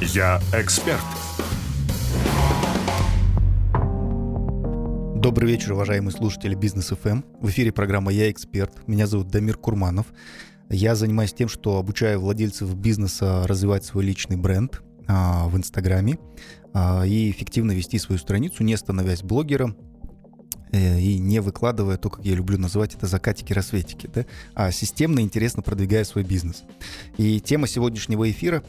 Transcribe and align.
Я 0.00 0.42
эксперт. 0.52 1.00
Добрый 5.14 5.50
вечер, 5.50 5.72
уважаемые 5.72 6.12
слушатели 6.12 6.54
Бизнес 6.54 6.88
ФМ. 6.88 7.22
В 7.40 7.48
эфире 7.48 7.72
программа 7.72 8.12
«Я 8.12 8.30
эксперт». 8.30 8.86
Меня 8.86 9.06
зовут 9.06 9.28
Дамир 9.28 9.56
Курманов. 9.56 10.06
Я 10.68 10.96
занимаюсь 10.96 11.32
тем, 11.32 11.48
что 11.48 11.78
обучаю 11.78 12.20
владельцев 12.20 12.74
бизнеса 12.74 13.46
развивать 13.46 13.86
свой 13.86 14.04
личный 14.04 14.36
бренд 14.36 14.82
а, 15.08 15.48
в 15.48 15.56
Инстаграме 15.56 16.18
а, 16.74 17.04
и 17.06 17.30
эффективно 17.30 17.72
вести 17.72 17.98
свою 17.98 18.18
страницу, 18.18 18.62
не 18.64 18.76
становясь 18.76 19.22
блогером, 19.22 19.78
э, 20.72 21.00
и 21.00 21.18
не 21.18 21.40
выкладывая 21.40 21.96
то, 21.96 22.10
как 22.10 22.22
я 22.24 22.34
люблю 22.34 22.58
называть 22.58 22.94
это 22.94 23.06
закатики-рассветики, 23.06 24.10
да, 24.12 24.26
а 24.54 24.70
системно 24.72 25.20
и 25.20 25.22
интересно 25.22 25.62
продвигая 25.62 26.04
свой 26.04 26.22
бизнес. 26.24 26.64
И 27.16 27.40
тема 27.40 27.66
сегодняшнего 27.66 28.30
эфира 28.30 28.62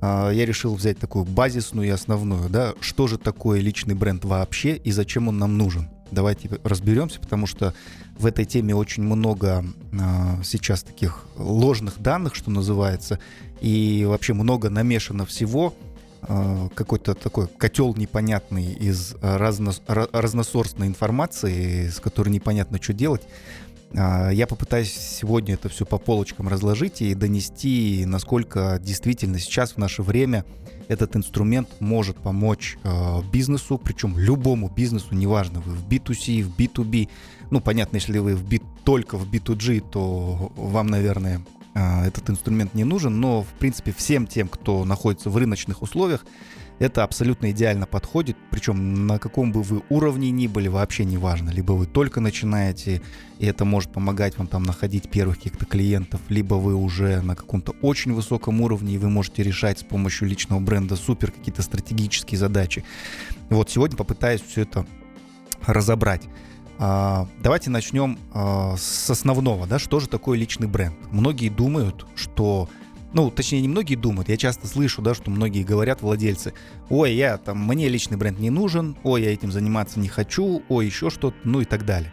я 0.00 0.46
решил 0.46 0.74
взять 0.74 0.98
такую 0.98 1.24
базисную 1.24 1.88
и 1.88 1.90
основную, 1.90 2.48
да, 2.48 2.74
что 2.80 3.06
же 3.06 3.18
такое 3.18 3.60
личный 3.60 3.94
бренд 3.94 4.24
вообще 4.24 4.76
и 4.76 4.92
зачем 4.92 5.28
он 5.28 5.38
нам 5.38 5.58
нужен. 5.58 5.88
Давайте 6.10 6.48
разберемся, 6.64 7.20
потому 7.20 7.46
что 7.46 7.74
в 8.18 8.26
этой 8.26 8.44
теме 8.44 8.74
очень 8.74 9.02
много 9.02 9.64
а, 9.92 10.40
сейчас 10.42 10.82
таких 10.82 11.26
ложных 11.36 12.00
данных, 12.00 12.34
что 12.34 12.50
называется, 12.50 13.18
и 13.60 14.04
вообще 14.08 14.32
много 14.32 14.70
намешано 14.70 15.26
всего, 15.26 15.74
а, 16.22 16.68
какой-то 16.74 17.14
такой 17.14 17.46
котел 17.46 17.94
непонятный 17.94 18.72
из 18.72 19.16
разно, 19.20 19.72
разносорсной 19.86 20.86
информации, 20.86 21.88
с 21.88 22.00
которой 22.00 22.30
непонятно, 22.30 22.80
что 22.80 22.94
делать. 22.94 23.22
А, 23.94 24.30
я 24.30 24.46
попытаюсь 24.46 24.92
сегодня 24.92 25.54
это 25.54 25.68
все 25.68 25.86
по 25.86 25.98
полочкам 25.98 26.48
разложить 26.48 27.00
и 27.00 27.14
донести, 27.14 28.04
насколько 28.06 28.78
действительно 28.82 29.38
сейчас 29.38 29.72
в 29.72 29.78
наше 29.78 30.02
время 30.02 30.44
этот 30.88 31.16
инструмент 31.16 31.68
может 31.80 32.16
помочь 32.16 32.78
э, 32.82 33.22
бизнесу, 33.30 33.78
причем 33.78 34.18
любому 34.18 34.70
бизнесу, 34.70 35.14
неважно, 35.14 35.60
вы 35.60 35.74
в 35.74 35.86
B2C, 35.86 36.42
в 36.42 36.56
B2B. 36.56 37.08
Ну, 37.50 37.60
понятно, 37.60 37.96
если 37.96 38.18
вы 38.18 38.34
в 38.34 38.44
B, 38.44 38.60
только 38.84 39.18
в 39.18 39.30
B2G, 39.30 39.90
то 39.90 40.50
вам, 40.56 40.86
наверное, 40.86 41.42
э, 41.74 42.06
этот 42.06 42.30
инструмент 42.30 42.74
не 42.74 42.84
нужен, 42.84 43.20
но, 43.20 43.42
в 43.42 43.52
принципе, 43.58 43.92
всем 43.92 44.26
тем, 44.26 44.48
кто 44.48 44.84
находится 44.86 45.28
в 45.28 45.36
рыночных 45.36 45.82
условиях, 45.82 46.24
это 46.78 47.02
абсолютно 47.02 47.50
идеально 47.50 47.86
подходит, 47.86 48.36
причем 48.50 49.06
на 49.06 49.18
каком 49.18 49.52
бы 49.52 49.62
вы 49.62 49.82
уровне 49.88 50.30
ни 50.30 50.46
были, 50.46 50.68
вообще 50.68 51.04
не 51.04 51.18
важно. 51.18 51.50
Либо 51.50 51.72
вы 51.72 51.86
только 51.86 52.20
начинаете, 52.20 53.02
и 53.38 53.46
это 53.46 53.64
может 53.64 53.92
помогать 53.92 54.38
вам 54.38 54.46
там 54.46 54.62
находить 54.62 55.10
первых 55.10 55.36
каких-то 55.36 55.64
клиентов, 55.64 56.20
либо 56.28 56.54
вы 56.54 56.74
уже 56.74 57.20
на 57.20 57.34
каком-то 57.34 57.74
очень 57.82 58.12
высоком 58.12 58.60
уровне, 58.60 58.94
и 58.94 58.98
вы 58.98 59.10
можете 59.10 59.42
решать 59.42 59.80
с 59.80 59.82
помощью 59.82 60.28
личного 60.28 60.60
бренда 60.60 60.96
супер 60.96 61.32
какие-то 61.32 61.62
стратегические 61.62 62.38
задачи. 62.38 62.84
Вот 63.50 63.70
сегодня 63.70 63.96
попытаюсь 63.96 64.42
все 64.42 64.62
это 64.62 64.86
разобрать. 65.66 66.22
А, 66.80 67.26
давайте 67.42 67.70
начнем 67.70 68.18
а, 68.32 68.76
с 68.76 69.10
основного, 69.10 69.66
да, 69.66 69.80
что 69.80 69.98
же 69.98 70.08
такое 70.08 70.38
личный 70.38 70.68
бренд. 70.68 70.96
Многие 71.10 71.48
думают, 71.48 72.06
что 72.14 72.68
ну, 73.12 73.30
точнее, 73.30 73.62
не 73.62 73.68
многие 73.68 73.94
думают, 73.94 74.28
я 74.28 74.36
часто 74.36 74.66
слышу, 74.66 75.02
да, 75.02 75.14
что 75.14 75.30
многие 75.30 75.62
говорят 75.62 76.02
владельцы, 76.02 76.52
ой, 76.90 77.14
я 77.14 77.38
там, 77.38 77.66
мне 77.66 77.88
личный 77.88 78.16
бренд 78.16 78.38
не 78.38 78.50
нужен, 78.50 78.96
ой, 79.02 79.22
я 79.22 79.32
этим 79.32 79.50
заниматься 79.50 79.98
не 79.98 80.08
хочу, 80.08 80.62
ой, 80.68 80.86
еще 80.86 81.10
что-то, 81.10 81.36
ну 81.44 81.60
и 81.60 81.64
так 81.64 81.84
далее. 81.84 82.12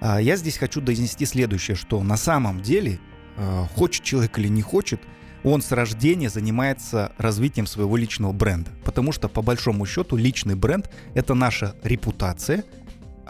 А 0.00 0.20
я 0.20 0.36
здесь 0.36 0.58
хочу 0.58 0.80
донести 0.80 1.24
следующее, 1.24 1.76
что 1.76 2.02
на 2.02 2.16
самом 2.16 2.62
деле, 2.62 2.98
э, 3.36 3.64
хочет 3.74 4.02
человек 4.02 4.38
или 4.38 4.48
не 4.48 4.62
хочет, 4.62 5.00
он 5.44 5.62
с 5.62 5.70
рождения 5.72 6.30
занимается 6.30 7.12
развитием 7.18 7.66
своего 7.66 7.96
личного 7.96 8.32
бренда. 8.32 8.70
Потому 8.84 9.12
что, 9.12 9.28
по 9.28 9.42
большому 9.42 9.86
счету, 9.86 10.16
личный 10.16 10.56
бренд— 10.56 10.90
это 11.14 11.34
наша 11.34 11.76
репутация, 11.82 12.64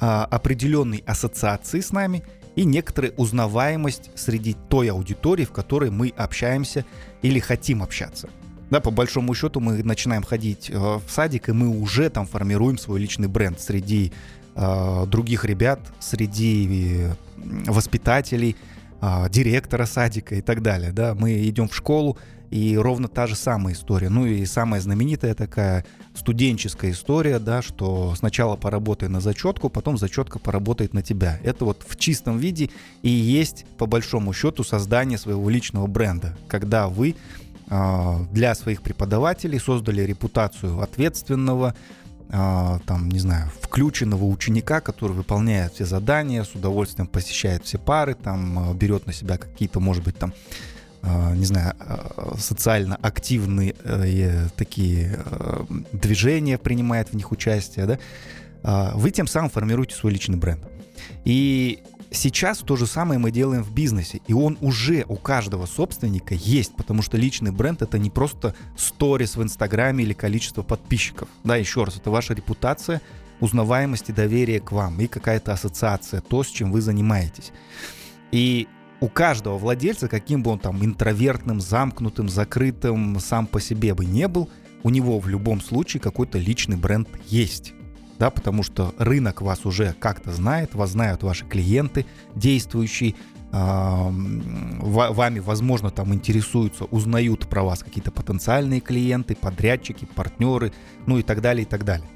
э, 0.00 0.06
определенные 0.30 1.02
ассоциации 1.02 1.80
с 1.80 1.92
нами 1.92 2.24
и 2.56 2.64
некоторая 2.64 3.12
узнаваемость 3.16 4.10
среди 4.14 4.56
той 4.68 4.90
аудитории, 4.90 5.44
в 5.44 5.52
которой 5.52 5.90
мы 5.90 6.12
общаемся 6.16 6.84
или 7.22 7.38
хотим 7.38 7.82
общаться. 7.82 8.28
Да, 8.70 8.80
по 8.80 8.90
большому 8.90 9.34
счету 9.34 9.60
мы 9.60 9.82
начинаем 9.82 10.22
ходить 10.22 10.70
э, 10.70 10.76
в 10.76 11.02
садик, 11.08 11.48
и 11.48 11.52
мы 11.52 11.68
уже 11.68 12.08
там 12.10 12.26
формируем 12.26 12.78
свой 12.78 12.98
личный 13.00 13.28
бренд 13.28 13.60
среди 13.60 14.12
э, 14.54 15.06
других 15.06 15.44
ребят, 15.44 15.80
среди 16.00 17.02
э, 17.02 17.12
воспитателей, 17.66 18.56
э, 19.00 19.28
директора 19.30 19.84
садика 19.86 20.34
и 20.34 20.40
так 20.40 20.62
далее. 20.62 20.92
Да, 20.92 21.14
мы 21.14 21.46
идем 21.46 21.68
в 21.68 21.76
школу, 21.76 22.16
и 22.50 22.76
ровно 22.76 23.08
та 23.08 23.26
же 23.26 23.36
самая 23.36 23.74
история. 23.74 24.08
Ну 24.08 24.26
и 24.26 24.44
самая 24.46 24.80
знаменитая 24.80 25.34
такая 25.34 25.84
студенческая 26.14 26.92
история, 26.92 27.38
да, 27.38 27.60
что 27.60 28.14
сначала 28.16 28.56
поработай 28.56 29.08
на 29.08 29.20
зачетку, 29.20 29.68
потом 29.68 29.98
зачетка 29.98 30.38
поработает 30.38 30.94
на 30.94 31.02
тебя. 31.02 31.38
Это 31.42 31.64
вот 31.64 31.84
в 31.86 31.96
чистом 31.96 32.38
виде 32.38 32.70
и 33.02 33.10
есть, 33.10 33.66
по 33.78 33.86
большому 33.86 34.32
счету, 34.32 34.64
создание 34.64 35.18
своего 35.18 35.50
личного 35.50 35.86
бренда, 35.86 36.36
когда 36.48 36.88
вы 36.88 37.16
э, 37.68 38.18
для 38.32 38.54
своих 38.54 38.82
преподавателей 38.82 39.58
создали 39.58 40.02
репутацию 40.02 40.80
ответственного, 40.80 41.74
э, 42.28 42.78
там, 42.86 43.08
не 43.08 43.18
знаю, 43.18 43.50
включенного 43.60 44.24
ученика, 44.24 44.80
который 44.80 45.12
выполняет 45.12 45.74
все 45.74 45.84
задания, 45.84 46.44
с 46.44 46.54
удовольствием 46.54 47.08
посещает 47.08 47.64
все 47.64 47.78
пары, 47.78 48.14
там, 48.14 48.70
э, 48.70 48.74
берет 48.74 49.06
на 49.06 49.12
себя 49.12 49.36
какие-то, 49.36 49.80
может 49.80 50.04
быть, 50.04 50.16
там, 50.16 50.32
а, 50.32 50.73
не 51.34 51.44
знаю, 51.44 51.74
а, 51.78 52.34
социально 52.38 52.96
активные 52.96 53.74
э, 53.84 54.48
такие 54.56 55.18
э, 55.24 55.64
движения, 55.92 56.58
принимает 56.58 57.10
в 57.10 57.14
них 57.14 57.32
участие, 57.32 57.86
да, 57.86 57.98
а, 58.62 58.92
вы 58.94 59.10
тем 59.10 59.26
самым 59.26 59.50
формируете 59.50 59.94
свой 59.94 60.12
личный 60.12 60.36
бренд. 60.36 60.64
И 61.24 61.82
сейчас 62.10 62.58
то 62.58 62.76
же 62.76 62.86
самое 62.86 63.18
мы 63.18 63.30
делаем 63.30 63.62
в 63.62 63.72
бизнесе, 63.74 64.20
и 64.26 64.32
он 64.32 64.56
уже 64.62 65.04
у 65.08 65.16
каждого 65.16 65.66
собственника 65.66 66.34
есть, 66.34 66.74
потому 66.74 67.02
что 67.02 67.18
личный 67.18 67.50
бренд 67.50 67.82
это 67.82 67.98
не 67.98 68.08
просто 68.08 68.54
сторис 68.76 69.36
в 69.36 69.42
Инстаграме 69.42 70.04
или 70.04 70.14
количество 70.14 70.62
подписчиков. 70.62 71.28
Да, 71.44 71.56
еще 71.56 71.84
раз, 71.84 71.96
это 71.96 72.10
ваша 72.10 72.32
репутация, 72.32 73.02
узнаваемость 73.40 74.08
и 74.08 74.12
доверие 74.12 74.60
к 74.60 74.72
вам, 74.72 74.98
и 75.00 75.06
какая-то 75.06 75.52
ассоциация, 75.52 76.22
то, 76.22 76.42
с 76.42 76.48
чем 76.48 76.72
вы 76.72 76.80
занимаетесь. 76.80 77.52
И 78.32 78.68
у 79.04 79.08
каждого 79.08 79.58
владельца, 79.58 80.08
каким 80.08 80.42
бы 80.42 80.50
он 80.50 80.58
там 80.58 80.82
интровертным, 80.82 81.60
замкнутым, 81.60 82.30
закрытым 82.30 83.20
сам 83.20 83.46
по 83.46 83.60
себе 83.60 83.92
бы 83.92 84.06
не 84.06 84.26
был, 84.28 84.48
у 84.82 84.88
него 84.88 85.18
в 85.18 85.28
любом 85.28 85.60
случае 85.60 86.00
какой-то 86.00 86.38
личный 86.38 86.78
бренд 86.78 87.06
есть. 87.26 87.74
Да, 88.18 88.30
потому 88.30 88.62
что 88.62 88.94
рынок 88.96 89.42
вас 89.42 89.66
уже 89.66 89.94
как-то 89.98 90.32
знает, 90.32 90.74
вас 90.74 90.92
знают 90.92 91.22
ваши 91.22 91.44
клиенты, 91.44 92.06
действующие, 92.34 93.14
вами, 93.50 95.38
возможно, 95.40 95.90
там 95.90 96.14
интересуются, 96.14 96.84
узнают 96.86 97.46
про 97.46 97.62
вас 97.62 97.80
какие-то 97.80 98.10
потенциальные 98.10 98.80
клиенты, 98.80 99.36
подрядчики, 99.36 100.08
партнеры, 100.14 100.72
ну 101.04 101.18
и 101.18 101.22
так 101.22 101.42
далее, 101.42 101.64
и 101.64 101.66
так 101.66 101.84
далее. 101.84 102.08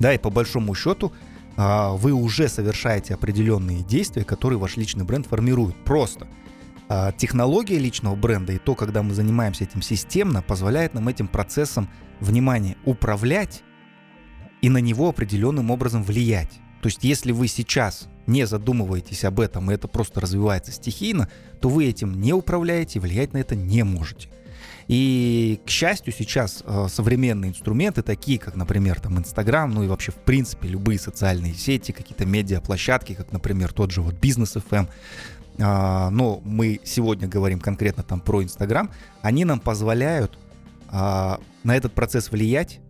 Да, 0.00 0.12
и 0.12 0.18
по 0.18 0.30
большому 0.30 0.74
счету 0.74 1.12
а, 1.12 1.29
вы 1.56 2.12
уже 2.12 2.48
совершаете 2.48 3.14
определенные 3.14 3.82
действия, 3.82 4.24
которые 4.24 4.58
ваш 4.58 4.76
личный 4.76 5.04
бренд 5.04 5.26
формирует. 5.26 5.76
Просто 5.84 6.26
а, 6.92 7.12
технология 7.12 7.78
личного 7.78 8.16
бренда 8.16 8.52
и 8.52 8.58
то, 8.58 8.74
когда 8.74 9.04
мы 9.04 9.14
занимаемся 9.14 9.62
этим 9.62 9.80
системно, 9.80 10.42
позволяет 10.42 10.92
нам 10.92 11.06
этим 11.06 11.28
процессом 11.28 11.88
внимания 12.18 12.76
управлять 12.84 13.62
и 14.60 14.68
на 14.68 14.78
него 14.78 15.08
определенным 15.08 15.70
образом 15.70 16.02
влиять. 16.02 16.50
То 16.82 16.88
есть, 16.88 17.04
если 17.04 17.30
вы 17.30 17.46
сейчас 17.46 18.08
не 18.26 18.44
задумываетесь 18.44 19.24
об 19.24 19.38
этом, 19.38 19.70
и 19.70 19.74
это 19.74 19.86
просто 19.86 20.20
развивается 20.20 20.72
стихийно, 20.72 21.28
то 21.60 21.68
вы 21.68 21.86
этим 21.86 22.20
не 22.20 22.32
управляете, 22.32 22.98
влиять 22.98 23.34
на 23.34 23.38
это 23.38 23.54
не 23.54 23.84
можете. 23.84 24.28
И, 24.88 25.60
к 25.64 25.70
счастью, 25.70 26.12
сейчас 26.12 26.62
э, 26.64 26.86
современные 26.90 27.50
инструменты, 27.50 28.02
такие 28.02 28.38
как, 28.38 28.56
например, 28.56 29.00
там 29.00 29.18
Инстаграм, 29.18 29.70
ну 29.70 29.82
и 29.82 29.86
вообще, 29.86 30.12
в 30.12 30.16
принципе, 30.16 30.68
любые 30.68 30.98
социальные 30.98 31.54
сети, 31.54 31.92
какие-то 31.92 32.26
медиаплощадки, 32.26 33.14
как, 33.14 33.32
например, 33.32 33.72
тот 33.72 33.90
же 33.90 34.02
вот 34.02 34.14
Бизнес 34.14 34.56
FM, 34.56 34.88
э, 35.58 36.08
но 36.10 36.40
мы 36.44 36.80
сегодня 36.84 37.28
говорим 37.28 37.60
конкретно 37.60 38.02
там 38.02 38.20
про 38.20 38.42
Инстаграм, 38.42 38.90
они 39.22 39.44
нам 39.44 39.60
позволяют 39.60 40.38
э, 40.90 41.36
на 41.62 41.76
этот 41.76 41.92
процесс 41.92 42.30
влиять 42.30 42.80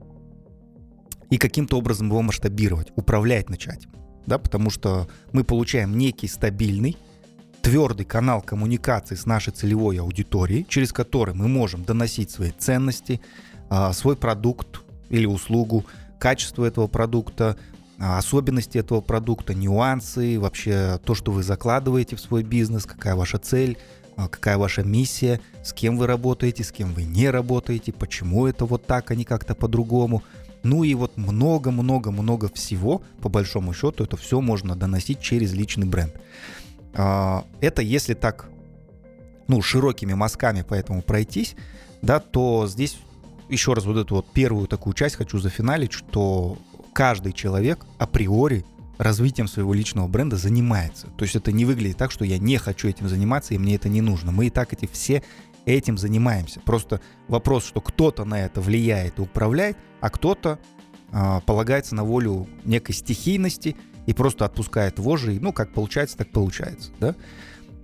и 1.31 1.39
каким-то 1.39 1.79
образом 1.79 2.09
его 2.09 2.23
масштабировать, 2.23 2.93
управлять 2.97 3.49
начать. 3.49 3.87
Да, 4.27 4.39
потому 4.39 4.71
что 4.71 5.09
мы 5.33 5.45
получаем 5.45 5.97
некий 5.97 6.29
стабильный, 6.29 6.97
твердый 7.63 8.07
канал 8.07 8.43
коммуникации 8.43 9.15
с 9.15 9.27
нашей 9.27 9.53
целевой 9.53 9.99
аудиторией, 10.01 10.67
через 10.69 10.93
который 10.93 11.35
мы 11.35 11.49
можем 11.49 11.85
доносить 11.85 12.31
свои 12.31 12.51
ценности, 12.51 13.21
а, 13.69 13.93
свой 13.93 14.17
продукт 14.17 14.81
или 15.11 15.27
услугу, 15.27 15.85
качество 16.19 16.65
этого 16.65 16.87
продукта, 16.87 17.57
а, 17.99 18.19
особенности 18.19 18.79
этого 18.79 19.01
продукта, 19.01 19.55
нюансы, 19.55 20.41
вообще 20.41 20.99
то, 21.05 21.15
что 21.15 21.33
вы 21.33 21.43
закладываете 21.43 22.17
в 22.17 22.21
свой 22.21 22.43
бизнес, 22.43 22.87
какая 22.87 23.15
ваша 23.15 23.39
цель, 23.39 23.77
а, 24.17 24.29
какая 24.29 24.59
ваша 24.59 24.83
миссия, 24.83 25.41
с 25.63 25.73
кем 25.73 25.97
вы 25.97 26.07
работаете, 26.07 26.65
с 26.65 26.73
кем 26.73 26.95
вы 26.95 27.05
не 27.05 27.29
работаете, 27.31 27.93
почему 27.93 28.47
это 28.47 28.65
вот 28.65 28.87
так, 28.87 29.11
а 29.11 29.15
не 29.15 29.25
как-то 29.25 29.55
по-другому. 29.55 30.23
Ну 30.63 30.85
и 30.85 30.95
вот 30.95 31.17
много-много-много 31.17 32.51
всего, 32.53 33.03
по 33.23 33.29
большому 33.29 33.73
счету, 33.73 34.05
это 34.05 34.17
все 34.17 34.41
можно 34.41 34.77
доносить 34.77 35.21
через 35.21 35.53
личный 35.53 35.87
бренд. 35.87 36.15
А, 36.95 37.45
это 37.61 37.83
если 37.83 38.15
так, 38.15 38.49
ну, 39.49 39.63
широкими 39.63 40.15
мазками 40.15 40.65
поэтому 40.67 41.03
пройтись, 41.03 41.55
да, 42.03 42.21
то 42.21 42.67
здесь 42.67 42.99
еще 43.49 43.73
раз 43.73 43.85
вот 43.85 43.97
эту 43.97 44.17
вот 44.17 44.27
первую 44.33 44.67
такую 44.67 44.95
часть 44.95 45.17
хочу 45.17 45.39
зафиналить, 45.39 45.93
что 45.93 46.59
каждый 46.93 47.33
человек 47.33 47.85
априори 47.99 48.65
развитием 48.99 49.49
своего 49.49 49.73
личного 49.73 50.09
бренда 50.09 50.37
занимается. 50.37 51.07
То 51.17 51.25
есть 51.25 51.35
это 51.35 51.53
не 51.53 51.65
выглядит 51.65 51.97
так, 51.97 52.11
что 52.11 52.25
я 52.25 52.39
не 52.39 52.59
хочу 52.59 52.89
этим 52.89 53.09
заниматься, 53.09 53.55
и 53.55 53.59
мне 53.59 53.77
это 53.77 53.89
не 53.89 54.03
нужно. 54.03 54.31
Мы 54.31 54.49
и 54.49 54.51
так 54.51 54.73
эти 54.73 54.87
все 54.87 55.23
этим 55.65 55.97
занимаемся. 55.99 56.61
Просто 56.61 57.01
вопрос, 57.27 57.65
что 57.65 57.81
кто-то 57.81 58.25
на 58.25 58.41
это 58.41 58.61
влияет 58.61 59.19
и 59.19 59.23
управляет, 59.23 59.77
а 60.01 60.11
кто-то 60.11 60.59
э, 61.13 61.41
полагается 61.47 61.95
на 61.95 62.05
волю 62.05 62.47
некой 62.65 62.95
стихийности 62.95 63.77
и 64.07 64.13
просто 64.13 64.45
отпускает 64.45 64.99
вожжи, 64.99 65.39
ну, 65.41 65.53
как 65.53 65.73
получается, 65.73 66.17
так 66.17 66.29
получается, 66.31 66.91
да. 67.01 67.15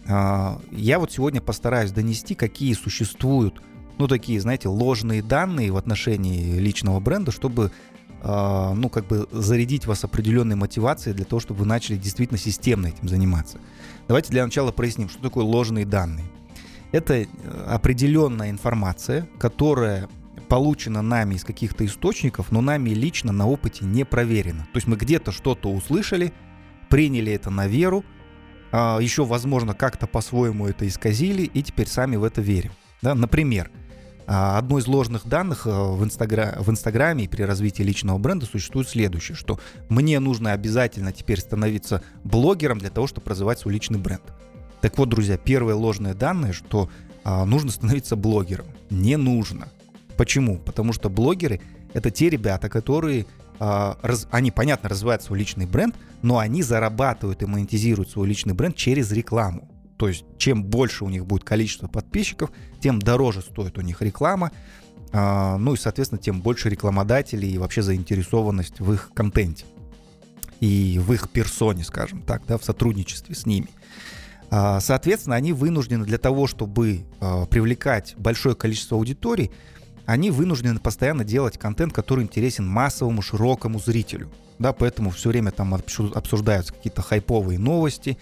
Э, 0.06 0.58
я 0.72 0.98
вот 0.98 1.12
сегодня 1.12 1.40
постараюсь 1.40 1.92
донести, 1.92 2.34
какие 2.34 2.74
существуют, 2.74 3.62
ну, 3.98 4.08
такие, 4.08 4.40
знаете, 4.40 4.68
ложные 4.68 5.22
данные 5.22 5.72
в 5.72 5.76
отношении 5.76 6.58
личного 6.58 7.00
бренда, 7.00 7.32
чтобы 7.32 7.72
а, 8.28 8.74
ну, 8.74 8.88
как 8.88 9.06
бы 9.06 9.28
зарядить 9.30 9.86
вас 9.86 10.02
определенной 10.02 10.56
мотивацией 10.56 11.14
для 11.14 11.24
того, 11.24 11.38
чтобы 11.38 11.60
вы 11.60 11.66
начали 11.66 11.96
действительно 11.96 12.38
системно 12.38 12.88
этим 12.88 13.08
заниматься. 13.08 13.58
Давайте 14.08 14.30
для 14.30 14.44
начала 14.44 14.72
проясним, 14.72 15.08
что 15.08 15.22
такое 15.22 15.44
ложные 15.44 15.86
данные. 15.86 16.26
Это 16.90 17.14
э, 17.14 17.26
определенная 17.68 18.50
информация, 18.50 19.28
которая 19.38 20.08
получена 20.48 21.02
нами 21.02 21.34
из 21.34 21.44
каких-то 21.44 21.84
источников, 21.84 22.50
но 22.50 22.60
нами 22.60 22.90
лично 22.90 23.32
на 23.32 23.46
опыте 23.46 23.84
не 23.84 24.04
проверена. 24.04 24.62
То 24.72 24.76
есть 24.76 24.86
мы 24.86 24.96
где-то 24.96 25.32
что-то 25.32 25.70
услышали, 25.70 26.32
приняли 26.88 27.32
это 27.32 27.50
на 27.50 27.66
веру, 27.66 28.04
а, 28.72 28.98
еще, 28.98 29.24
возможно, 29.24 29.74
как-то 29.74 30.06
по-своему 30.06 30.66
это 30.66 30.86
исказили, 30.86 31.42
и 31.42 31.62
теперь 31.62 31.88
сами 31.88 32.16
в 32.16 32.24
это 32.24 32.40
верим. 32.40 32.72
Да? 33.02 33.14
Например, 33.14 33.70
а, 34.26 34.58
одно 34.58 34.78
из 34.78 34.86
ложных 34.86 35.26
данных 35.26 35.66
э, 35.66 35.70
в, 35.70 36.02
Инстагра... 36.02 36.56
в 36.58 36.70
Инстаграме 36.70 37.24
и 37.24 37.28
при 37.28 37.42
развитии 37.42 37.82
личного 37.82 38.18
бренда 38.18 38.44
существует 38.46 38.88
следующее, 38.88 39.36
что 39.36 39.60
мне 39.88 40.18
нужно 40.18 40.52
обязательно 40.52 41.12
теперь 41.12 41.40
становиться 41.40 42.02
блогером 42.24 42.78
для 42.78 42.90
того, 42.90 43.06
чтобы 43.06 43.30
развивать 43.30 43.60
свой 43.60 43.74
личный 43.74 43.98
бренд. 43.98 44.24
Так 44.80 44.98
вот, 44.98 45.08
друзья, 45.08 45.38
первое 45.38 45.74
ложное 45.74 46.14
данное, 46.14 46.52
что 46.52 46.90
а, 47.24 47.44
нужно 47.44 47.70
становиться 47.70 48.16
блогером. 48.16 48.66
Не 48.90 49.16
нужно. 49.16 49.68
Почему? 50.16 50.58
Потому 50.58 50.92
что 50.92 51.10
блогеры— 51.10 51.60
это 51.94 52.10
те 52.10 52.30
ребята, 52.30 52.68
которые 52.68 53.26
а, 53.58 53.98
раз, 54.02 54.26
они, 54.30 54.50
понятно, 54.50 54.88
развивают 54.88 55.22
свой 55.22 55.38
личный 55.38 55.66
бренд, 55.66 55.94
но 56.22 56.38
они 56.38 56.62
зарабатывают 56.62 57.42
и 57.42 57.46
монетизируют 57.46 58.10
свой 58.10 58.28
личный 58.28 58.54
бренд 58.54 58.76
через 58.76 59.12
рекламу. 59.12 59.70
То 59.96 60.08
есть 60.08 60.24
чем 60.36 60.64
больше 60.64 61.04
у 61.04 61.08
них 61.08 61.26
будет 61.26 61.44
количество 61.44 61.88
подписчиков, 61.88 62.50
тем 62.80 63.00
дороже 63.00 63.40
стоит 63.40 63.78
у 63.78 63.80
них 63.80 64.02
реклама, 64.02 64.52
а, 65.12 65.56
ну 65.56 65.74
и, 65.74 65.76
соответственно, 65.76 66.20
тем 66.20 66.42
больше 66.42 66.68
рекламодателей 66.68 67.50
и 67.50 67.58
вообще 67.58 67.82
заинтересованность 67.82 68.80
в 68.80 68.92
их 68.92 69.10
контенте 69.14 69.64
и 70.60 71.00
в 71.02 71.12
их 71.12 71.30
персоне, 71.30 71.84
скажем 71.84 72.22
так, 72.22 72.42
да, 72.46 72.58
в 72.58 72.64
сотрудничестве 72.64 73.34
с 73.34 73.46
ними. 73.46 73.68
А, 74.50 74.80
соответственно, 74.80 75.36
они 75.36 75.52
вынуждены 75.52 76.04
для 76.04 76.18
того, 76.18 76.46
чтобы 76.46 77.04
привлекать 77.50 78.14
большое 78.16 78.54
количество 78.54 78.96
аудиторий, 78.96 79.50
они 80.06 80.30
вынуждены 80.30 80.78
постоянно 80.80 81.24
делать 81.24 81.58
контент, 81.58 81.92
который 81.92 82.24
интересен 82.24 82.66
массовому, 82.66 83.22
широкому 83.22 83.78
зрителю. 83.78 84.30
Да, 84.58 84.72
поэтому 84.72 85.10
все 85.10 85.28
время 85.28 85.50
там 85.50 85.74
обсуждаются 85.74 86.72
какие-то 86.72 87.02
хайповые 87.02 87.58
новости, 87.58 88.16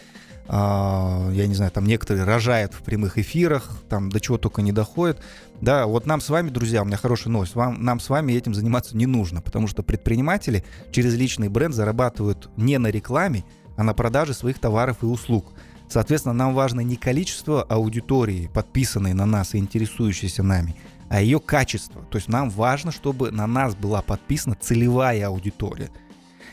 а, 0.47 1.31
я 1.33 1.47
не 1.47 1.55
знаю, 1.55 1.71
там 1.71 1.87
некоторые 1.87 2.25
рожают 2.25 2.75
в 2.75 2.83
прямых 2.83 3.17
эфирах, 3.19 3.71
там 3.89 4.11
до 4.11 4.21
чего 4.21 4.37
только 4.37 4.63
не 4.63 4.73
доходит. 4.73 5.19
Да, 5.61 5.87
вот 5.87 6.07
нам 6.07 6.21
с 6.21 6.29
вами, 6.29 6.51
друзья, 6.51 6.83
у 6.83 6.85
меня 6.85 6.97
хорошая 6.97 7.33
новость, 7.33 7.55
вам, 7.55 7.83
нам 7.83 8.01
с 8.01 8.09
вами 8.11 8.33
этим 8.33 8.53
заниматься 8.53 8.97
не 8.97 9.07
нужно, 9.07 9.41
потому 9.41 9.69
что 9.69 9.83
предприниматели 9.83 10.65
через 10.91 11.15
личный 11.15 11.49
бренд 11.49 11.75
зарабатывают 11.75 12.51
не 12.57 12.79
на 12.79 12.89
рекламе, 12.89 13.45
а 13.77 13.85
на 13.85 13.95
продаже 13.95 14.35
своих 14.35 14.59
товаров 14.59 14.99
и 15.03 15.07
услуг. 15.07 15.47
Соответственно, 15.89 16.35
нам 16.35 16.55
важно 16.55 16.81
не 16.81 16.97
количество 16.97 17.63
аудитории, 17.63 18.51
подписанной 18.53 19.13
на 19.13 19.27
нас 19.27 19.55
и 19.55 19.59
интересующейся 19.59 20.43
нами, 20.43 20.77
а 21.09 21.21
ее 21.21 21.41
качество. 21.41 22.03
То 22.11 22.19
есть 22.19 22.29
нам 22.29 22.51
важно, 22.51 22.91
чтобы 22.91 23.31
на 23.31 23.47
нас 23.47 23.75
была 23.75 24.03
подписана 24.03 24.57
целевая 24.61 25.29
аудитория. 25.29 25.91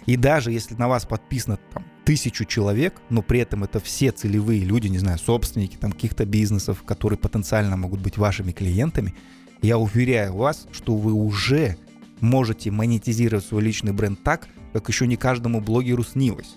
И 0.05 0.17
даже 0.17 0.51
если 0.51 0.75
на 0.75 0.87
вас 0.87 1.05
подписано 1.05 1.57
там, 1.73 1.85
тысячу 2.05 2.45
человек, 2.45 3.01
но 3.09 3.21
при 3.21 3.39
этом 3.39 3.63
это 3.63 3.79
все 3.79 4.11
целевые 4.11 4.61
люди, 4.63 4.87
не 4.87 4.97
знаю, 4.97 5.19
собственники 5.19 5.77
там 5.77 5.91
каких-то 5.91 6.25
бизнесов, 6.25 6.83
которые 6.83 7.17
потенциально 7.17 7.77
могут 7.77 8.01
быть 8.01 8.17
вашими 8.17 8.51
клиентами, 8.51 9.13
я 9.61 9.77
уверяю 9.77 10.35
вас, 10.35 10.67
что 10.71 10.95
вы 10.95 11.13
уже 11.13 11.77
можете 12.19 12.71
монетизировать 12.71 13.45
свой 13.45 13.61
личный 13.61 13.93
бренд 13.93 14.21
так, 14.23 14.47
как 14.73 14.87
еще 14.89 15.05
не 15.05 15.17
каждому 15.17 15.61
блогеру 15.61 16.03
снилось. 16.03 16.55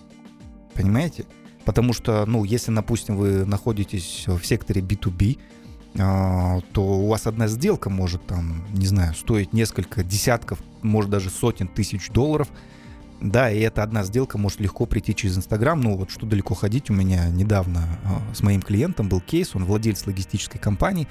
Понимаете? 0.74 1.26
Потому 1.64 1.93
что, 1.93 2.26
ну, 2.26 2.44
если, 2.44 2.75
допустим, 2.75 3.16
вы 3.16 3.44
находитесь 3.44 4.25
в 4.26 4.44
секторе 4.44 4.82
B2B, 4.82 5.38
а, 5.99 6.61
то 6.72 6.82
у 6.82 7.08
вас 7.08 7.26
одна 7.26 7.46
сделка 7.49 7.88
может 7.88 8.26
там, 8.26 8.64
не 8.72 8.87
знаю, 8.87 9.14
стоить 9.14 9.52
несколько 9.52 10.02
десятков, 10.02 10.58
может 10.82 11.11
даже 11.11 11.31
сотен 11.31 11.69
тысяч 11.69 12.11
долларов– 12.11 12.49
да, 13.25 13.50
и 13.50 13.61
эта 13.61 13.82
одна 13.82 14.05
сделка 14.05 14.37
может 14.37 14.61
легко 14.61 14.84
прийти 14.84 15.14
через 15.14 15.38
Инстаграм. 15.38 15.81
Ну 15.81 15.96
вот 15.96 16.11
что 16.11 16.26
далеко 16.26 16.55
ходить, 16.55 16.90
у 16.90 16.93
меня 16.93 17.28
недавно 17.28 17.99
э, 18.05 18.34
с 18.34 18.43
моим 18.43 18.60
клиентом 18.60 19.08
был 19.08 19.20
кейс, 19.20 19.55
он 19.55 19.64
владелец 19.64 20.06
логистической 20.06 20.60
компании. 20.60 21.08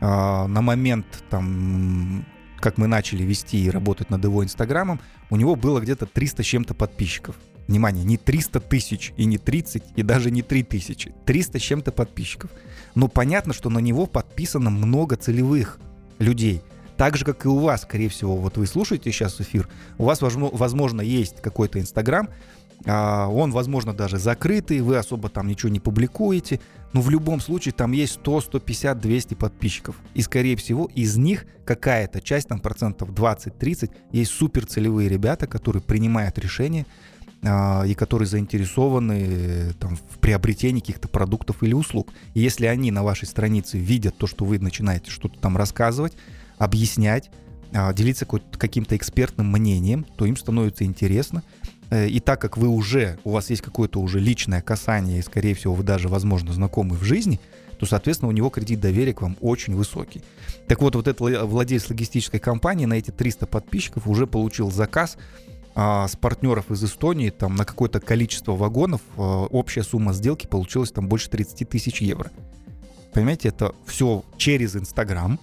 Э, 0.00 0.46
на 0.46 0.62
момент 0.62 1.06
там 1.28 2.24
как 2.60 2.78
мы 2.78 2.86
начали 2.86 3.22
вести 3.24 3.62
и 3.62 3.68
работать 3.68 4.08
над 4.08 4.24
его 4.24 4.42
инстаграмом, 4.42 4.98
у 5.28 5.36
него 5.36 5.54
было 5.54 5.80
где-то 5.80 6.06
300 6.06 6.42
с 6.42 6.46
чем-то 6.46 6.72
подписчиков. 6.72 7.36
Внимание, 7.66 8.04
не 8.04 8.16
300 8.16 8.60
тысяч 8.60 9.12
и 9.16 9.24
не 9.24 9.38
30 9.38 9.82
и 9.96 10.02
даже 10.02 10.30
не 10.30 10.42
3 10.42 10.62
тысячи. 10.64 11.14
300 11.24 11.58
с 11.58 11.62
чем-то 11.62 11.92
подписчиков. 11.92 12.50
Но 12.94 13.08
понятно, 13.08 13.52
что 13.54 13.70
на 13.70 13.78
него 13.78 14.06
подписано 14.06 14.70
много 14.70 15.16
целевых 15.16 15.78
людей– 16.18 16.62
так 16.96 17.16
же, 17.16 17.24
как 17.24 17.44
и 17.44 17.48
у 17.48 17.58
вас, 17.58 17.82
скорее 17.82 18.08
всего, 18.08 18.36
вот 18.36 18.56
вы 18.56 18.66
слушаете 18.66 19.10
сейчас 19.10 19.40
эфир, 19.40 19.68
у 19.98 20.04
вас, 20.04 20.20
возможно, 20.22 21.00
есть 21.00 21.40
какой-то 21.42 21.80
Инстаграм, 21.80 22.28
а, 22.86 23.28
он, 23.28 23.50
возможно, 23.50 23.94
даже 23.94 24.18
закрытый, 24.18 24.80
вы 24.80 24.96
особо 24.96 25.28
там 25.28 25.48
ничего 25.48 25.70
не 25.70 25.80
публикуете, 25.80 26.60
но 26.92 27.00
в 27.00 27.10
любом 27.10 27.40
случае 27.40 27.72
там 27.72 27.92
есть 27.92 28.14
100, 28.14 28.42
150, 28.42 29.00
200 29.00 29.34
подписчиков. 29.34 29.96
И, 30.14 30.22
скорее 30.22 30.56
всего, 30.56 30.88
из 30.94 31.16
них 31.16 31.46
какая-то 31.64 32.20
часть, 32.20 32.48
там 32.48 32.60
процентов 32.60 33.10
20-30, 33.10 33.90
есть 34.12 34.30
супер 34.30 34.66
целевые 34.66 35.08
ребята, 35.08 35.46
которые 35.46 35.82
принимают 35.82 36.38
решения 36.38 36.86
и 37.44 37.94
которые 37.94 38.26
заинтересованы 38.26 39.74
там, 39.78 39.96
в 39.96 40.18
приобретении 40.18 40.80
каких-то 40.80 41.08
продуктов 41.08 41.62
или 41.62 41.74
услуг. 41.74 42.08
И 42.32 42.40
если 42.40 42.66
они 42.66 42.90
на 42.90 43.02
вашей 43.02 43.26
странице 43.26 43.76
видят 43.76 44.16
то, 44.16 44.26
что 44.26 44.44
вы 44.44 44.58
начинаете 44.58 45.10
что-то 45.10 45.38
там 45.38 45.56
рассказывать, 45.56 46.14
объяснять, 46.56 47.30
а, 47.72 47.92
делиться 47.92 48.24
каким-то 48.24 48.96
экспертным 48.96 49.50
мнением, 49.50 50.06
то 50.16 50.26
им 50.26 50.36
становится 50.36 50.84
интересно. 50.84 51.42
Э, 51.90 52.06
и 52.08 52.20
так 52.20 52.40
как 52.40 52.56
вы 52.56 52.68
уже, 52.68 53.18
у 53.24 53.30
вас 53.30 53.50
есть 53.50 53.62
какое-то 53.62 54.00
уже 54.00 54.20
личное 54.20 54.62
касание, 54.62 55.18
и, 55.18 55.22
скорее 55.22 55.54
всего, 55.54 55.74
вы 55.74 55.82
даже, 55.82 56.08
возможно, 56.08 56.52
знакомы 56.52 56.96
в 56.96 57.02
жизни, 57.02 57.40
то, 57.78 57.86
соответственно, 57.86 58.28
у 58.28 58.32
него 58.32 58.50
кредит 58.50 58.80
доверия 58.80 59.12
к 59.12 59.22
вам 59.22 59.36
очень 59.40 59.74
высокий. 59.74 60.22
Так 60.68 60.80
вот, 60.80 60.94
вот 60.94 61.08
этот 61.08 61.20
владелец 61.20 61.90
логистической 61.90 62.38
компании 62.38 62.86
на 62.86 62.94
эти 62.94 63.10
300 63.10 63.46
подписчиков 63.46 64.06
уже 64.06 64.26
получил 64.28 64.70
заказ 64.70 65.18
а, 65.74 66.06
с 66.06 66.16
партнеров 66.16 66.70
из 66.70 66.84
Эстонии 66.84 67.30
там 67.30 67.56
на 67.56 67.64
какое-то 67.64 68.00
количество 68.00 68.52
вагонов. 68.52 69.00
А, 69.16 69.44
общая 69.44 69.82
сумма 69.82 70.12
сделки 70.12 70.46
получилась 70.46 70.92
там 70.92 71.08
больше 71.08 71.30
30 71.30 71.68
тысяч 71.68 72.00
евро. 72.00 72.30
Понимаете, 73.12 73.48
это 73.48 73.74
все 73.86 74.24
через 74.36 74.76
Инстаграм, 74.76 75.38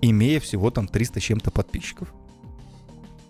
имея 0.00 0.40
всего 0.40 0.70
там 0.70 0.88
300 0.88 1.20
с 1.20 1.22
чем-то 1.22 1.50
подписчиков. 1.50 2.12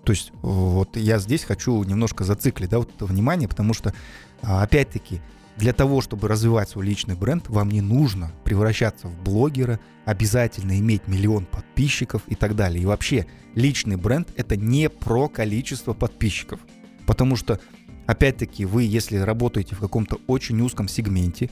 То 0.04 0.12
есть 0.12 0.32
вот 0.42 0.96
я 0.96 1.18
здесь 1.18 1.44
хочу 1.44 1.82
немножко 1.84 2.24
зациклить, 2.24 2.70
да, 2.70 2.78
вот 2.78 2.90
это 2.94 3.04
внимание, 3.04 3.48
потому 3.48 3.74
что, 3.74 3.94
а, 4.42 4.62
опять-таки, 4.62 5.20
для 5.60 5.74
того, 5.74 6.00
чтобы 6.00 6.26
развивать 6.26 6.70
свой 6.70 6.86
личный 6.86 7.14
бренд, 7.14 7.48
вам 7.50 7.70
не 7.70 7.82
нужно 7.82 8.32
превращаться 8.44 9.08
в 9.08 9.22
блогера, 9.22 9.78
обязательно 10.06 10.78
иметь 10.78 11.06
миллион 11.06 11.44
подписчиков 11.44 12.22
и 12.28 12.34
так 12.34 12.56
далее. 12.56 12.82
И 12.82 12.86
вообще, 12.86 13.26
личный 13.54 13.96
бренд— 13.96 14.32
это 14.36 14.56
не 14.56 14.88
про 14.88 15.28
количество 15.28 15.92
подписчиков. 15.92 16.60
Потому 17.06 17.36
что, 17.36 17.60
опять-таки, 18.06 18.64
вы, 18.64 18.84
если 18.84 19.18
работаете 19.18 19.74
в 19.74 19.80
каком-то 19.80 20.18
очень 20.26 20.58
узком 20.62 20.88
сегменте, 20.88 21.50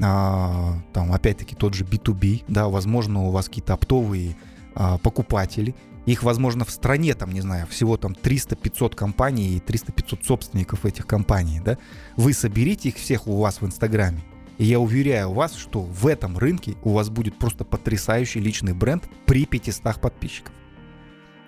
а, 0.00 0.78
там, 0.92 1.12
опять-таки, 1.12 1.56
тот 1.56 1.74
же 1.74 1.84
B2B, 1.84 2.44
да, 2.46 2.68
возможно, 2.68 3.24
у 3.24 3.32
вас 3.32 3.48
какие-то 3.48 3.74
оптовые 3.74 4.36
а, 4.76 4.98
покупатели, 4.98 5.74
их, 6.12 6.22
возможно, 6.22 6.64
в 6.64 6.70
стране, 6.70 7.14
там, 7.14 7.32
не 7.32 7.40
знаю, 7.40 7.66
всего 7.66 7.96
там 7.96 8.12
300-500 8.12 8.94
компаний 8.94 9.56
и 9.56 9.58
300-500 9.58 10.24
собственников 10.24 10.86
этих 10.86 11.06
компаний, 11.06 11.60
да, 11.64 11.78
вы 12.16 12.32
соберите 12.32 12.88
их 12.88 12.96
всех 12.96 13.26
у 13.26 13.36
вас 13.36 13.60
в 13.60 13.66
Инстаграме, 13.66 14.22
и 14.58 14.64
я 14.64 14.80
уверяю 14.80 15.32
вас, 15.32 15.54
что 15.54 15.80
в 15.80 16.06
этом 16.06 16.38
рынке 16.38 16.76
у 16.82 16.92
вас 16.92 17.10
будет 17.10 17.38
просто 17.38 17.64
потрясающий 17.64 18.40
личный 18.40 18.72
бренд 18.72 19.08
при 19.26 19.44
500 19.44 20.00
подписчиков. 20.00 20.52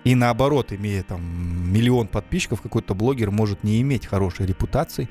И 0.03 0.15
наоборот, 0.15 0.73
имея 0.73 1.03
там 1.03 1.21
миллион 1.71 2.07
подписчиков, 2.07 2.61
какой-то 2.61 2.95
блогер 2.95 3.29
может 3.29 3.63
не 3.63 3.81
иметь 3.81 4.07
хорошей 4.07 4.47
репутации, 4.47 5.09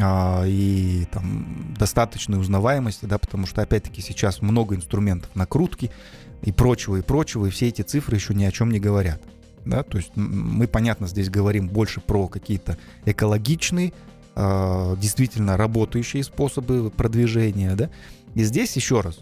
а, 0.00 0.44
и 0.46 1.06
там 1.10 1.74
достаточной 1.78 2.40
узнаваемости, 2.40 3.04
да, 3.04 3.18
потому 3.18 3.46
что 3.46 3.62
опять-таки 3.62 4.00
сейчас 4.00 4.42
много 4.42 4.74
инструментов 4.74 5.34
накрутки 5.34 5.90
и 6.44 6.52
прочего, 6.52 6.96
и 6.96 7.02
прочего, 7.02 7.46
и 7.46 7.50
все 7.50 7.68
эти 7.68 7.82
цифры 7.82 8.16
еще 8.16 8.34
ни 8.34 8.44
о 8.44 8.52
чем 8.52 8.70
не 8.70 8.78
говорят. 8.78 9.20
Да, 9.64 9.82
то 9.82 9.96
есть 9.96 10.12
мы, 10.14 10.68
понятно, 10.68 11.06
здесь 11.06 11.30
говорим 11.30 11.68
больше 11.68 12.00
про 12.00 12.28
какие-то 12.28 12.76
экологичные, 13.06 13.94
э, 14.36 14.96
действительно 14.98 15.56
работающие 15.56 16.22
способы 16.22 16.90
продвижения, 16.90 17.74
да. 17.74 17.88
И 18.34 18.44
здесь 18.44 18.76
еще 18.76 19.00
раз, 19.00 19.20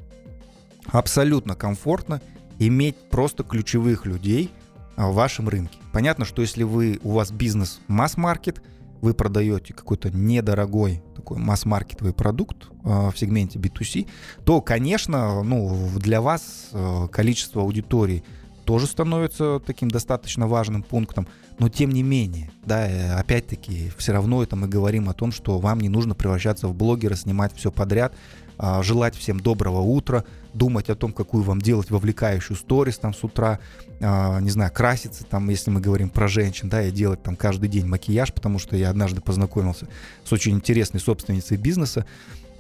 абсолютно 0.87 1.55
комфортно 1.55 2.21
иметь 2.59 2.97
просто 3.09 3.45
ключевых 3.45 4.05
людей 4.05 4.51
в 4.97 5.13
вашем 5.13 5.49
рынке. 5.49 5.79
Понятно, 5.93 6.25
что 6.25 6.43
если 6.43 6.65
вы, 6.65 6.99
у 7.05 7.13
вас 7.13 7.31
бизнес 7.31 7.81
масс-маркет, 7.87 8.63
вы 9.01 9.15
продаете 9.15 9.75
какой-то 9.75 10.11
недорогой 10.11 11.03
такой 11.33 11.43
масс-маркетовый 11.43 12.13
продукт 12.13 12.69
э, 12.85 13.11
в 13.11 13.15
сегменте 13.17 13.59
B2C, 13.59 14.09
то, 14.45 14.61
конечно, 14.61 15.43
ну, 15.43 15.89
для 15.97 16.21
вас 16.21 16.69
э, 16.73 17.09
количество 17.11 17.63
аудитории 17.63 18.23
тоже 18.65 18.87
становится 18.87 19.61
таким 19.65 19.91
достаточно 19.91 20.47
важным 20.47 20.83
пунктом, 20.83 21.27
но 21.59 21.69
тем 21.69 21.91
не 21.91 22.03
менее, 22.03 22.51
да, 22.65 22.89
э, 22.89 23.15
опять-таки, 23.15 23.91
все 23.97 24.13
равно 24.13 24.43
это 24.43 24.57
мы 24.57 24.69
говорим 24.69 25.09
о 25.09 25.15
том, 25.15 25.33
что 25.33 25.59
вам 25.59 25.81
не 25.81 25.89
нужно 25.89 26.15
превращаться 26.15 26.69
в 26.69 26.75
блогера, 26.75 27.15
снимать 27.15 27.53
все 27.57 27.71
подряд, 27.71 28.15
желать 28.59 29.17
всем 29.17 29.41
доброго 29.41 29.81
утра, 29.81 30.25
думать 30.55 30.91
о 30.91 30.95
том, 30.95 31.13
какую 31.13 31.43
вам 31.43 31.61
делать 31.61 31.91
вовлекающую 31.91 32.57
сторис 32.57 32.99
там 32.99 33.15
с 33.15 33.25
утра, 33.25 33.59
а, 34.01 34.41
не 34.41 34.51
знаю, 34.51 34.71
краситься 34.73 35.25
там, 35.25 35.49
если 35.49 35.71
мы 35.71 35.81
говорим 35.81 36.11
про 36.11 36.29
женщин, 36.29 36.69
да, 36.69 36.83
и 36.83 36.91
делать 36.91 37.23
там 37.23 37.37
каждый 37.37 37.69
день 37.69 37.87
макияж, 37.87 38.33
потому 38.33 38.59
что 38.59 38.77
я 38.77 38.91
однажды 38.91 39.21
познакомился 39.21 39.89
с 40.25 40.33
очень 40.33 40.53
интересной 40.53 41.01
собственницей 41.01 41.57
бизнеса, 41.57 42.07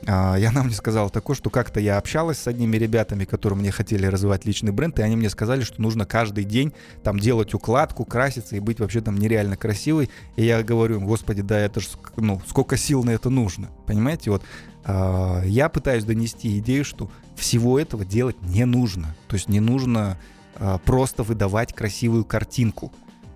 а, 0.07 0.37
и 0.37 0.45
она 0.45 0.63
мне 0.63 0.75
сказала 0.75 1.11
такое, 1.11 1.37
что 1.37 1.51
как-то 1.51 1.79
я 1.79 1.97
общалась 1.97 2.39
с 2.39 2.47
одними 2.47 2.77
ребятами, 2.77 3.25
которые 3.25 3.59
мне 3.59 3.71
хотели 3.71 4.07
развивать 4.07 4.45
личный 4.45 4.73
бренд, 4.73 4.99
и 4.99 5.03
они 5.03 5.17
мне 5.17 5.31
сказали, 5.31 5.63
что 5.63 5.81
нужно 5.81 6.07
каждый 6.07 6.45
день 6.45 6.73
там 7.03 7.19
делать 7.19 7.55
укладку, 7.55 8.05
краситься 8.05 8.57
и 8.57 8.61
быть 8.61 8.81
вообще 8.81 9.01
там 9.01 9.17
нереально 9.17 9.57
красивой. 9.57 10.11
И 10.37 10.45
я 10.45 10.63
говорю, 10.63 11.01
господи, 11.01 11.43
да, 11.43 11.59
это 11.59 11.81
же, 11.81 11.89
ну, 12.17 12.41
сколько 12.49 12.77
сил 12.77 13.05
на 13.05 13.11
это 13.11 13.31
нужно, 13.31 13.69
понимаете? 13.87 14.31
Вот 14.31 14.43
а, 14.85 15.43
я 15.45 15.69
пытаюсь 15.69 16.05
донести 16.05 16.59
идею, 16.59 16.85
что 16.85 17.11
всего 17.37 17.79
этого 17.79 18.05
делать 18.05 18.41
не 18.43 18.65
нужно. 18.65 19.15
То 19.29 19.37
есть 19.37 19.49
не 19.49 19.61
нужно 19.61 20.19
а, 20.57 20.79
просто 20.79 21.23
выдавать 21.23 21.73
красивую 21.73 22.25
картинку, 22.25 22.93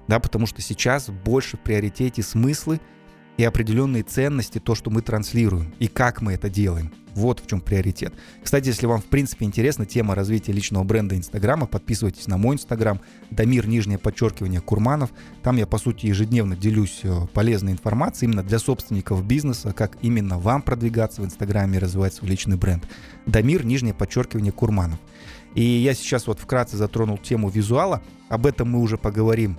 да, 0.09 0.19
потому 0.19 0.47
что 0.47 0.63
сейчас 0.63 1.09
больше 1.09 1.57
в 1.57 1.61
приоритете 1.61 2.23
смыслы, 2.23 2.81
и 3.37 3.45
определенные 3.45 4.03
ценности, 4.03 4.59
то, 4.59 4.75
что 4.75 4.91
мы 4.91 5.03
транслируем, 5.03 5.75
и 5.79 5.89
как 5.89 6.21
мы 6.21 6.33
это 6.33 6.49
делаем. 6.49 6.93
Вот 7.15 7.41
в 7.41 7.47
чем 7.47 7.63
приоритет. 7.63 8.13
Кстати, 8.43 8.69
если 8.69 8.85
вам 8.85 9.01
в 9.01 9.07
принципе 9.07 9.47
интересна 9.47 9.87
тема 9.87 10.15
развития 10.15 10.53
личного 10.53 10.85
бренда 10.85 11.17
Инстаграма, 11.17 11.67
подписывайтесь 11.67 12.27
на 12.27 12.37
мой 12.37 12.57
Инстаграм, 12.57 13.01
Дамир, 13.31 13.67
нижнее 13.67 13.99
подчеркивание, 13.99 14.61
Курманов. 14.61 15.11
Там 15.43 15.57
я, 15.57 15.67
по 15.67 15.79
сути, 15.79 16.07
ежедневно 16.07 16.57
делюсь 16.57 17.01
э, 17.05 17.27
полезной 17.33 17.73
информацией 17.73 18.29
именно 18.31 18.43
для 18.43 18.59
собственников 18.59 19.25
бизнеса, 19.25 19.73
как 19.73 19.97
именно 20.03 20.39
вам 20.39 20.61
продвигаться 20.61 21.23
в 21.23 21.25
Инстаграме 21.25 21.79
и 21.79 21.81
развивать 21.81 22.13
свой 22.13 22.31
личный 22.31 22.59
бренд. 22.59 22.87
Дамир, 23.25 23.65
нижнее 23.65 23.95
подчеркивание, 23.95 24.53
Курманов. 24.53 24.99
И 25.55 25.63
я 25.65 25.95
сейчас 25.95 26.27
вот 26.27 26.39
вкратце 26.39 26.77
затронул 26.77 27.17
тему 27.17 27.49
визуала. 27.49 28.03
Об 28.29 28.45
этом 28.45 28.71
мы 28.73 28.81
уже 28.81 28.99
поговорим 28.99 29.59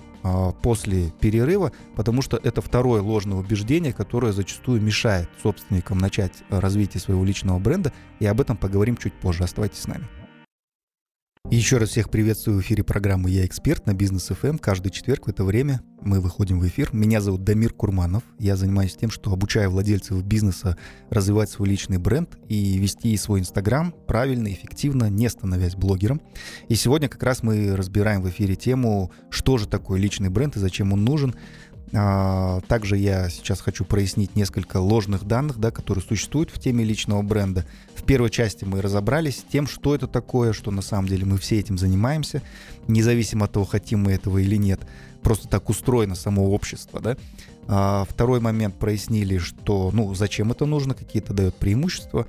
после 0.62 1.10
перерыва, 1.20 1.72
потому 1.96 2.22
что 2.22 2.36
это 2.36 2.60
второе 2.60 3.00
ложное 3.02 3.38
убеждение, 3.38 3.92
которое 3.92 4.32
зачастую 4.32 4.82
мешает 4.82 5.28
собственникам 5.42 5.98
начать 5.98 6.32
развитие 6.50 7.00
своего 7.00 7.24
личного 7.24 7.58
бренда. 7.58 7.92
И 8.20 8.26
об 8.26 8.40
этом 8.40 8.56
поговорим 8.56 8.96
чуть 8.96 9.14
позже. 9.14 9.44
Оставайтесь 9.44 9.78
с 9.78 9.86
нами. 9.86 10.06
Еще 11.46 11.78
раз 11.78 11.90
всех 11.90 12.10
приветствую 12.10 12.58
в 12.58 12.60
эфире 12.60 12.84
программы 12.84 13.30
«Я 13.30 13.46
эксперт» 13.46 13.86
на 13.86 13.94
Бизнес 13.94 14.30
FM. 14.30 14.50
Эм. 14.50 14.58
Каждый 14.58 14.90
четверг 14.90 15.26
в 15.26 15.30
это 15.30 15.44
время 15.44 15.80
мы 16.02 16.20
выходим 16.20 16.60
в 16.60 16.66
эфир. 16.66 16.90
Меня 16.92 17.22
зовут 17.22 17.42
Дамир 17.42 17.72
Курманов. 17.72 18.22
Я 18.38 18.54
занимаюсь 18.54 18.96
тем, 18.96 19.10
что 19.10 19.32
обучаю 19.32 19.70
владельцев 19.70 20.22
бизнеса 20.22 20.76
развивать 21.08 21.48
свой 21.48 21.70
личный 21.70 21.96
бренд 21.96 22.36
и 22.48 22.76
вести 22.76 23.16
свой 23.16 23.40
Инстаграм 23.40 23.94
правильно, 24.06 24.52
эффективно, 24.52 25.08
не 25.08 25.30
становясь 25.30 25.74
блогером. 25.74 26.20
И 26.68 26.74
сегодня 26.74 27.08
как 27.08 27.22
раз 27.22 27.42
мы 27.42 27.74
разбираем 27.74 28.20
в 28.20 28.28
эфире 28.28 28.54
тему, 28.54 29.10
что 29.30 29.56
же 29.56 29.66
такое 29.66 29.98
личный 29.98 30.28
бренд 30.28 30.56
и 30.56 30.60
зачем 30.60 30.92
он 30.92 31.04
нужен. 31.04 31.34
А, 31.94 32.60
также 32.68 32.96
я 32.96 33.30
сейчас 33.30 33.60
хочу 33.60 33.84
прояснить 33.84 34.36
несколько 34.36 34.78
ложных 34.78 35.24
данных, 35.24 35.58
да, 35.58 35.70
которые 35.70 36.04
существуют 36.04 36.50
в 36.50 36.58
теме 36.58 36.84
личного 36.84 37.22
бренда. 37.22 37.64
Первой 38.08 38.30
части 38.30 38.64
мы 38.64 38.80
разобрались 38.80 39.40
с 39.40 39.42
тем, 39.42 39.66
что 39.66 39.94
это 39.94 40.06
такое, 40.06 40.54
что 40.54 40.70
на 40.70 40.80
самом 40.80 41.08
деле 41.08 41.26
мы 41.26 41.36
все 41.36 41.58
этим 41.58 41.76
занимаемся, 41.76 42.40
независимо 42.86 43.44
от 43.44 43.52
того, 43.52 43.66
хотим 43.66 44.04
мы 44.04 44.12
этого 44.12 44.38
или 44.38 44.56
нет. 44.56 44.80
Просто 45.22 45.46
так 45.46 45.68
устроено 45.68 46.14
само 46.14 46.50
общество. 46.50 47.00
Да? 47.00 47.18
А, 47.66 48.06
второй 48.08 48.40
момент 48.40 48.76
прояснили, 48.76 49.36
что 49.36 49.90
ну, 49.92 50.14
зачем 50.14 50.50
это 50.52 50.64
нужно, 50.64 50.94
какие-то 50.94 51.34
дает 51.34 51.54
преимущества. 51.56 52.26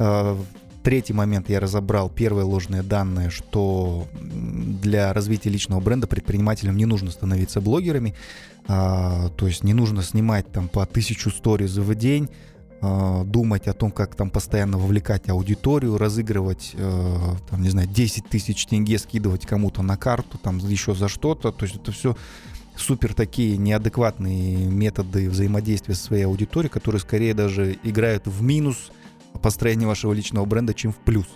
А, 0.00 0.36
Третий 0.82 1.12
момент 1.12 1.50
я 1.50 1.60
разобрал. 1.60 2.08
Первое 2.08 2.44
ложное 2.44 2.82
данное, 2.82 3.28
что 3.28 4.08
для 4.20 5.12
развития 5.12 5.50
личного 5.50 5.78
бренда 5.78 6.06
предпринимателям 6.06 6.76
не 6.76 6.86
нужно 6.86 7.10
становиться 7.10 7.60
блогерами. 7.60 8.16
А, 8.66 9.28
то 9.36 9.46
есть 9.46 9.62
не 9.62 9.74
нужно 9.74 10.02
снимать 10.02 10.50
там 10.50 10.68
по 10.68 10.86
тысячу 10.86 11.30
сториз 11.30 11.76
в 11.76 11.94
день, 11.94 12.30
а, 12.82 13.24
думать 13.24 13.68
о 13.68 13.74
том, 13.74 13.90
как 13.90 14.14
там 14.14 14.30
постоянно 14.30 14.78
вовлекать 14.78 15.28
аудиторию, 15.28 15.98
разыгрывать, 15.98 16.74
а, 16.78 17.36
там, 17.50 17.62
не 17.62 17.68
знаю, 17.68 17.88
10 17.88 18.28
тысяч 18.28 18.66
тенге 18.66 18.98
скидывать 18.98 19.46
кому-то 19.46 19.82
на 19.82 19.96
карту, 19.96 20.38
там 20.38 20.58
еще 20.58 20.94
за 20.94 21.08
что-то. 21.08 21.52
То 21.52 21.64
есть 21.64 21.76
это 21.76 21.92
все 21.92 22.16
супер 22.76 23.12
такие 23.14 23.58
неадекватные 23.58 24.66
методы 24.66 25.28
взаимодействия 25.28 25.94
со 25.94 26.04
своей 26.04 26.24
аудиторией, 26.24 26.70
которые 26.70 27.00
скорее 27.00 27.34
даже 27.34 27.78
играют 27.82 28.26
в 28.26 28.42
минус 28.42 28.90
построения 29.42 29.86
вашего 29.86 30.12
личного 30.12 30.44
бренда, 30.44 30.74
чем 30.74 30.92
в 30.92 30.96
плюс. 30.96 31.26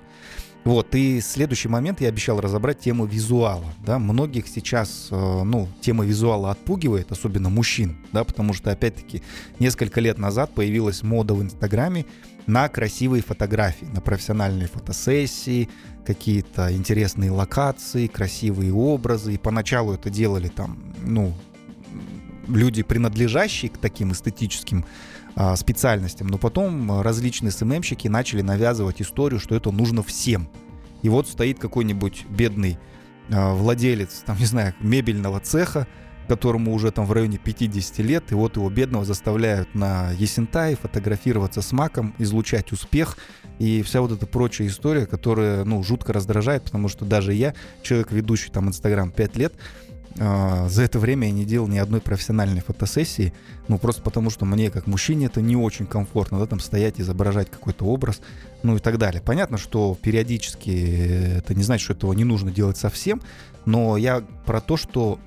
Вот, 0.64 0.94
и 0.94 1.20
следующий 1.20 1.68
момент 1.68 2.00
я 2.00 2.08
обещал 2.08 2.40
разобрать 2.40 2.78
тему 2.78 3.04
визуала, 3.04 3.66
да, 3.84 3.98
многих 3.98 4.48
сейчас, 4.48 5.08
э, 5.10 5.42
ну, 5.44 5.68
тема 5.82 6.06
визуала 6.06 6.50
отпугивает, 6.50 7.12
особенно 7.12 7.50
мужчин, 7.50 7.98
да, 8.12 8.24
потому 8.24 8.54
что, 8.54 8.70
опять-таки, 8.70 9.22
несколько 9.58 10.00
лет 10.00 10.16
назад 10.16 10.54
появилась 10.54 11.02
мода 11.02 11.34
в 11.34 11.42
Инстаграме 11.42 12.06
на 12.46 12.68
красивые 12.70 13.22
фотографии, 13.22 13.84
на 13.84 14.00
профессиональные 14.00 14.68
фотосессии, 14.68 15.68
какие-то 16.06 16.74
интересные 16.74 17.30
локации, 17.30 18.06
красивые 18.06 18.72
образы, 18.72 19.34
и 19.34 19.38
поначалу 19.38 19.92
это 19.92 20.08
делали 20.08 20.48
там, 20.48 20.78
ну, 21.02 21.34
люди, 22.48 22.82
принадлежащие 22.82 23.70
к 23.70 23.78
таким 23.78 24.12
эстетическим 24.12 24.86
специальностям. 25.56 26.28
Но 26.28 26.38
потом 26.38 27.00
различные 27.00 27.50
СММщики 27.50 28.08
начали 28.08 28.40
навязывать 28.40 29.02
историю, 29.02 29.40
что 29.40 29.54
это 29.54 29.70
нужно 29.70 30.02
всем. 30.02 30.48
И 31.02 31.08
вот 31.08 31.28
стоит 31.28 31.58
какой-нибудь 31.58 32.24
бедный 32.30 32.78
а, 33.30 33.54
владелец, 33.54 34.22
там, 34.24 34.38
не 34.38 34.46
знаю, 34.46 34.74
мебельного 34.80 35.40
цеха, 35.40 35.86
которому 36.28 36.72
уже 36.72 36.90
там 36.90 37.06
в 37.06 37.12
районе 37.12 37.38
50 37.38 37.98
лет, 37.98 38.32
и 38.32 38.34
вот 38.34 38.56
его 38.56 38.70
бедного 38.70 39.04
заставляют 39.04 39.74
на 39.74 40.12
Есентай 40.12 40.74
фотографироваться 40.74 41.60
с 41.60 41.72
маком, 41.72 42.14
излучать 42.18 42.72
успех, 42.72 43.18
и 43.58 43.82
вся 43.82 44.00
вот 44.00 44.12
эта 44.12 44.26
прочая 44.26 44.68
история, 44.68 45.06
которая, 45.06 45.64
ну, 45.64 45.82
жутко 45.82 46.12
раздражает, 46.12 46.64
потому 46.64 46.88
что 46.88 47.04
даже 47.04 47.34
я, 47.34 47.54
человек, 47.82 48.10
ведущий 48.10 48.50
там 48.50 48.68
Инстаграм 48.68 49.10
5 49.10 49.36
лет, 49.36 49.54
а, 50.18 50.68
за 50.68 50.82
это 50.82 50.98
время 50.98 51.26
я 51.26 51.32
не 51.32 51.44
делал 51.44 51.66
ни 51.66 51.78
одной 51.78 52.00
профессиональной 52.00 52.60
фотосессии, 52.60 53.32
ну 53.68 53.78
просто 53.78 54.02
потому 54.02 54.30
что 54.30 54.44
мне 54.44 54.70
как 54.70 54.86
мужчине 54.86 55.26
это 55.26 55.40
не 55.40 55.56
очень 55.56 55.86
комфортно, 55.86 56.38
да, 56.38 56.46
там 56.46 56.60
стоять, 56.60 57.00
изображать 57.00 57.50
какой-то 57.50 57.84
образ, 57.84 58.20
ну 58.62 58.76
и 58.76 58.78
так 58.78 58.98
далее. 58.98 59.20
Понятно, 59.20 59.58
что 59.58 59.98
периодически 60.00 61.38
это 61.38 61.54
не 61.54 61.62
значит, 61.62 61.84
что 61.84 61.94
этого 61.94 62.12
не 62.12 62.24
нужно 62.24 62.52
делать 62.52 62.76
совсем, 62.76 63.20
но 63.64 63.96
я 63.96 64.22
про 64.46 64.60
то, 64.60 64.76
что 64.76 65.18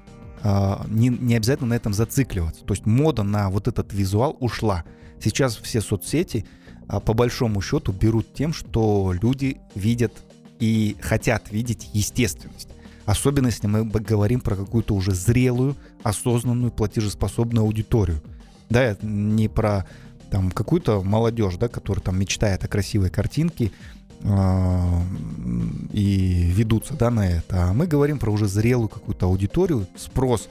э, 0.44 0.76
не, 0.88 1.10
не 1.10 1.36
обязательно 1.36 1.70
на 1.70 1.74
этом 1.74 1.94
зацикливаться. 1.94 2.64
То 2.64 2.74
есть 2.74 2.86
мода 2.86 3.24
на 3.24 3.50
вот 3.50 3.68
этот 3.68 3.92
визуал 3.94 4.38
ушла. 4.40 4.86
Сейчас 5.22 5.58
все 5.58 5.82
соцсети 5.82 6.46
а, 6.88 7.00
по 7.00 7.14
большому 7.14 7.62
счету 7.62 7.92
берут 7.92 8.34
тем, 8.34 8.54
что 8.54 9.14
люди 9.22 9.58
видят 9.76 10.14
и 10.60 10.96
хотят 11.02 11.52
видеть 11.52 11.90
естественность. 11.94 12.70
Особенно 13.08 13.48
если 13.48 13.68
мы 13.68 13.86
говорим 13.86 14.42
про 14.42 14.58
какую-то 14.58 14.94
уже 14.94 15.14
зрелую, 15.14 15.78
осознанную, 16.04 16.72
платежеспособную 16.74 17.64
аудиторию. 17.64 18.22
Да, 18.70 18.98
не 19.02 19.48
про 19.48 19.88
там 20.30 20.52
какую-то 20.52 21.02
молодежь, 21.02 21.56
да, 21.56 21.70
которая 21.70 22.04
там 22.04 22.20
мечтает 22.20 22.66
о 22.66 22.68
красивой 22.68 23.10
картинке 23.10 23.72
э, 24.24 25.02
и 25.94 26.52
ведутся, 26.54 26.96
да, 26.96 27.10
на 27.10 27.30
это. 27.30 27.70
А 27.70 27.74
мы 27.74 27.88
говорим 27.88 28.20
про 28.20 28.30
уже 28.30 28.46
зрелую 28.46 28.90
какую-то 28.90 29.28
аудиторию, 29.28 29.88
спрос 29.96 30.50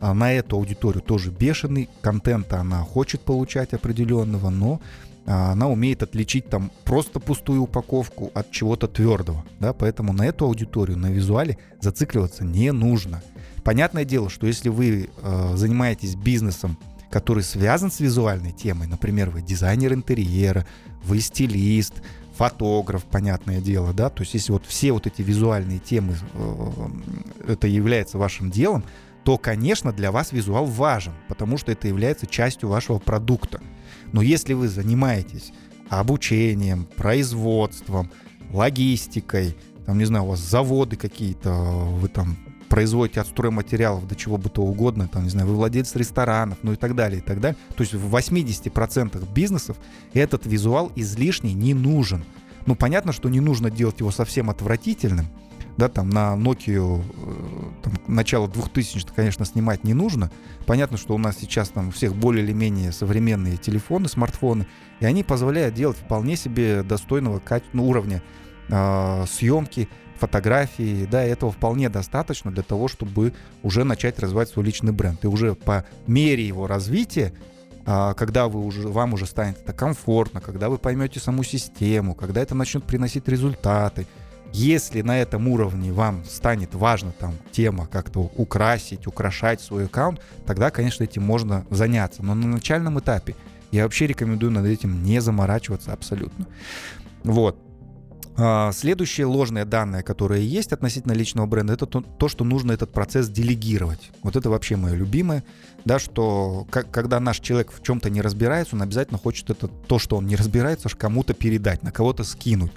а 0.00 0.14
на 0.14 0.32
эту 0.32 0.56
аудиторию 0.56 1.02
тоже 1.02 1.30
бешеный, 1.30 1.88
контента 2.00 2.60
она 2.60 2.82
хочет 2.82 3.20
получать 3.20 3.72
определенного, 3.72 4.48
но 4.48 4.80
а, 4.80 5.07
она 5.28 5.68
умеет 5.68 6.02
отличить 6.02 6.48
там 6.48 6.70
просто 6.84 7.20
пустую 7.20 7.62
упаковку 7.62 8.30
от 8.34 8.50
чего-то 8.50 8.88
твердого, 8.88 9.44
да, 9.60 9.72
поэтому 9.74 10.12
на 10.12 10.26
эту 10.26 10.46
аудиторию, 10.46 10.96
на 10.96 11.08
визуале 11.10 11.58
зацикливаться 11.80 12.44
не 12.44 12.72
нужно. 12.72 13.22
Понятное 13.62 14.06
дело, 14.06 14.30
что 14.30 14.46
если 14.46 14.70
вы 14.70 15.10
э, 15.22 15.52
занимаетесь 15.54 16.14
бизнесом, 16.14 16.78
который 17.10 17.42
связан 17.42 17.90
с 17.90 18.00
визуальной 18.00 18.52
темой, 18.52 18.86
например, 18.86 19.28
вы 19.28 19.42
дизайнер 19.42 19.92
интерьера, 19.92 20.66
вы 21.04 21.20
стилист, 21.20 22.02
фотограф, 22.34 23.04
понятное 23.04 23.60
дело, 23.60 23.92
да, 23.92 24.08
то 24.08 24.22
есть 24.22 24.32
если 24.32 24.52
вот 24.52 24.64
все 24.64 24.92
вот 24.92 25.06
эти 25.06 25.20
визуальные 25.20 25.78
темы, 25.78 26.16
э, 26.32 26.88
это 27.48 27.66
является 27.66 28.16
вашим 28.16 28.50
делом, 28.50 28.84
то, 29.24 29.36
конечно, 29.36 29.92
для 29.92 30.10
вас 30.10 30.32
визуал 30.32 30.64
важен, 30.64 31.12
потому 31.28 31.58
что 31.58 31.70
это 31.70 31.86
является 31.86 32.26
частью 32.26 32.70
вашего 32.70 32.98
продукта. 32.98 33.60
Но 34.12 34.22
если 34.22 34.54
вы 34.54 34.68
занимаетесь 34.68 35.52
обучением, 35.88 36.86
производством, 36.96 38.10
логистикой, 38.52 39.56
там, 39.86 39.98
не 39.98 40.04
знаю, 40.04 40.24
у 40.24 40.28
вас 40.28 40.40
заводы 40.40 40.96
какие-то, 40.96 41.52
вы 41.52 42.08
там 42.08 42.36
производите 42.68 43.20
от 43.20 43.26
стройматериалов 43.26 44.06
до 44.06 44.14
чего 44.14 44.36
бы 44.36 44.50
то 44.50 44.62
угодно, 44.62 45.08
там, 45.08 45.24
не 45.24 45.30
знаю, 45.30 45.48
вы 45.48 45.54
владелец 45.54 45.94
ресторанов, 45.96 46.58
ну 46.62 46.72
и 46.72 46.76
так 46.76 46.94
далее, 46.94 47.20
и 47.20 47.22
так 47.22 47.40
далее. 47.40 47.56
То 47.74 47.82
есть 47.82 47.94
в 47.94 48.14
80% 48.14 49.32
бизнесов 49.32 49.76
этот 50.12 50.46
визуал 50.46 50.92
излишний 50.94 51.54
не 51.54 51.74
нужен. 51.74 52.24
Ну, 52.66 52.74
понятно, 52.76 53.12
что 53.12 53.28
не 53.30 53.40
нужно 53.40 53.70
делать 53.70 54.00
его 54.00 54.10
совсем 54.10 54.50
отвратительным, 54.50 55.28
да, 55.78 55.88
там 55.88 56.10
на 56.10 56.34
Nokia 56.34 57.00
э, 57.00 57.82
там, 57.82 57.94
начало 58.08 58.48
2000-х, 58.48 59.14
конечно, 59.14 59.44
снимать 59.44 59.84
не 59.84 59.94
нужно. 59.94 60.30
Понятно, 60.66 60.98
что 60.98 61.14
у 61.14 61.18
нас 61.18 61.38
сейчас 61.38 61.68
там 61.68 61.88
у 61.88 61.90
всех 61.92 62.16
более 62.16 62.44
или 62.44 62.52
менее 62.52 62.90
современные 62.90 63.56
телефоны, 63.56 64.08
смартфоны, 64.08 64.66
и 64.98 65.06
они 65.06 65.22
позволяют 65.22 65.76
делать 65.76 65.96
вполне 65.96 66.36
себе 66.36 66.82
достойного 66.82 67.40
ну, 67.72 67.88
уровня 67.88 68.22
э, 68.68 69.24
съемки, 69.30 69.88
фотографии, 70.16 71.06
да, 71.08 71.22
этого 71.22 71.52
вполне 71.52 71.88
достаточно 71.88 72.50
для 72.50 72.64
того, 72.64 72.88
чтобы 72.88 73.32
уже 73.62 73.84
начать 73.84 74.18
развивать 74.18 74.48
свой 74.48 74.66
личный 74.66 74.92
бренд. 74.92 75.24
И 75.24 75.28
уже 75.28 75.54
по 75.54 75.84
мере 76.08 76.44
его 76.44 76.66
развития 76.66 77.32
а, 77.90 78.12
когда 78.12 78.48
вы 78.48 78.60
уже, 78.60 78.86
вам 78.86 79.14
уже 79.14 79.24
станет 79.24 79.60
это 79.60 79.72
комфортно, 79.72 80.42
когда 80.42 80.68
вы 80.68 80.76
поймете 80.76 81.20
саму 81.20 81.42
систему, 81.42 82.14
когда 82.14 82.42
это 82.42 82.54
начнет 82.54 82.84
приносить 82.84 83.26
результаты, 83.28 84.06
если 84.58 85.02
на 85.02 85.20
этом 85.20 85.46
уровне 85.46 85.92
вам 85.92 86.24
станет 86.24 86.74
важна 86.74 87.12
там 87.12 87.34
тема 87.52 87.86
как-то 87.86 88.30
украсить, 88.36 89.06
украшать 89.06 89.60
свой 89.60 89.84
аккаунт, 89.86 90.20
тогда, 90.46 90.70
конечно, 90.70 91.04
этим 91.04 91.22
можно 91.22 91.64
заняться. 91.70 92.24
Но 92.24 92.34
на 92.34 92.48
начальном 92.48 92.98
этапе 92.98 93.36
я 93.70 93.84
вообще 93.84 94.08
рекомендую 94.08 94.50
над 94.50 94.66
этим 94.66 95.04
не 95.04 95.20
заморачиваться 95.20 95.92
абсолютно. 95.92 96.46
Вот. 97.22 97.56
А, 98.36 98.72
следующее 98.72 99.26
ложное 99.26 99.64
данное, 99.64 100.02
которое 100.02 100.40
есть 100.40 100.72
относительно 100.72 101.12
личного 101.12 101.46
бренда, 101.46 101.74
это 101.74 101.86
то, 101.86 102.00
то, 102.00 102.28
что 102.28 102.44
нужно 102.44 102.72
этот 102.72 102.92
процесс 102.92 103.28
делегировать. 103.28 104.10
Вот 104.24 104.34
это 104.34 104.50
вообще 104.50 104.74
мое 104.74 104.94
любимое, 104.94 105.44
да, 105.84 106.00
что 106.00 106.66
как, 106.70 106.90
когда 106.90 107.20
наш 107.20 107.38
человек 107.38 107.70
в 107.72 107.80
чем-то 107.80 108.10
не 108.10 108.22
разбирается, 108.22 108.74
он 108.74 108.82
обязательно 108.82 109.18
хочет 109.18 109.50
это 109.50 109.68
то, 109.68 110.00
что 110.00 110.16
он 110.16 110.26
не 110.26 110.34
разбирается, 110.34 110.88
кому-то 110.88 111.32
передать, 111.34 111.84
на 111.84 111.92
кого-то 111.92 112.24
скинуть. 112.24 112.72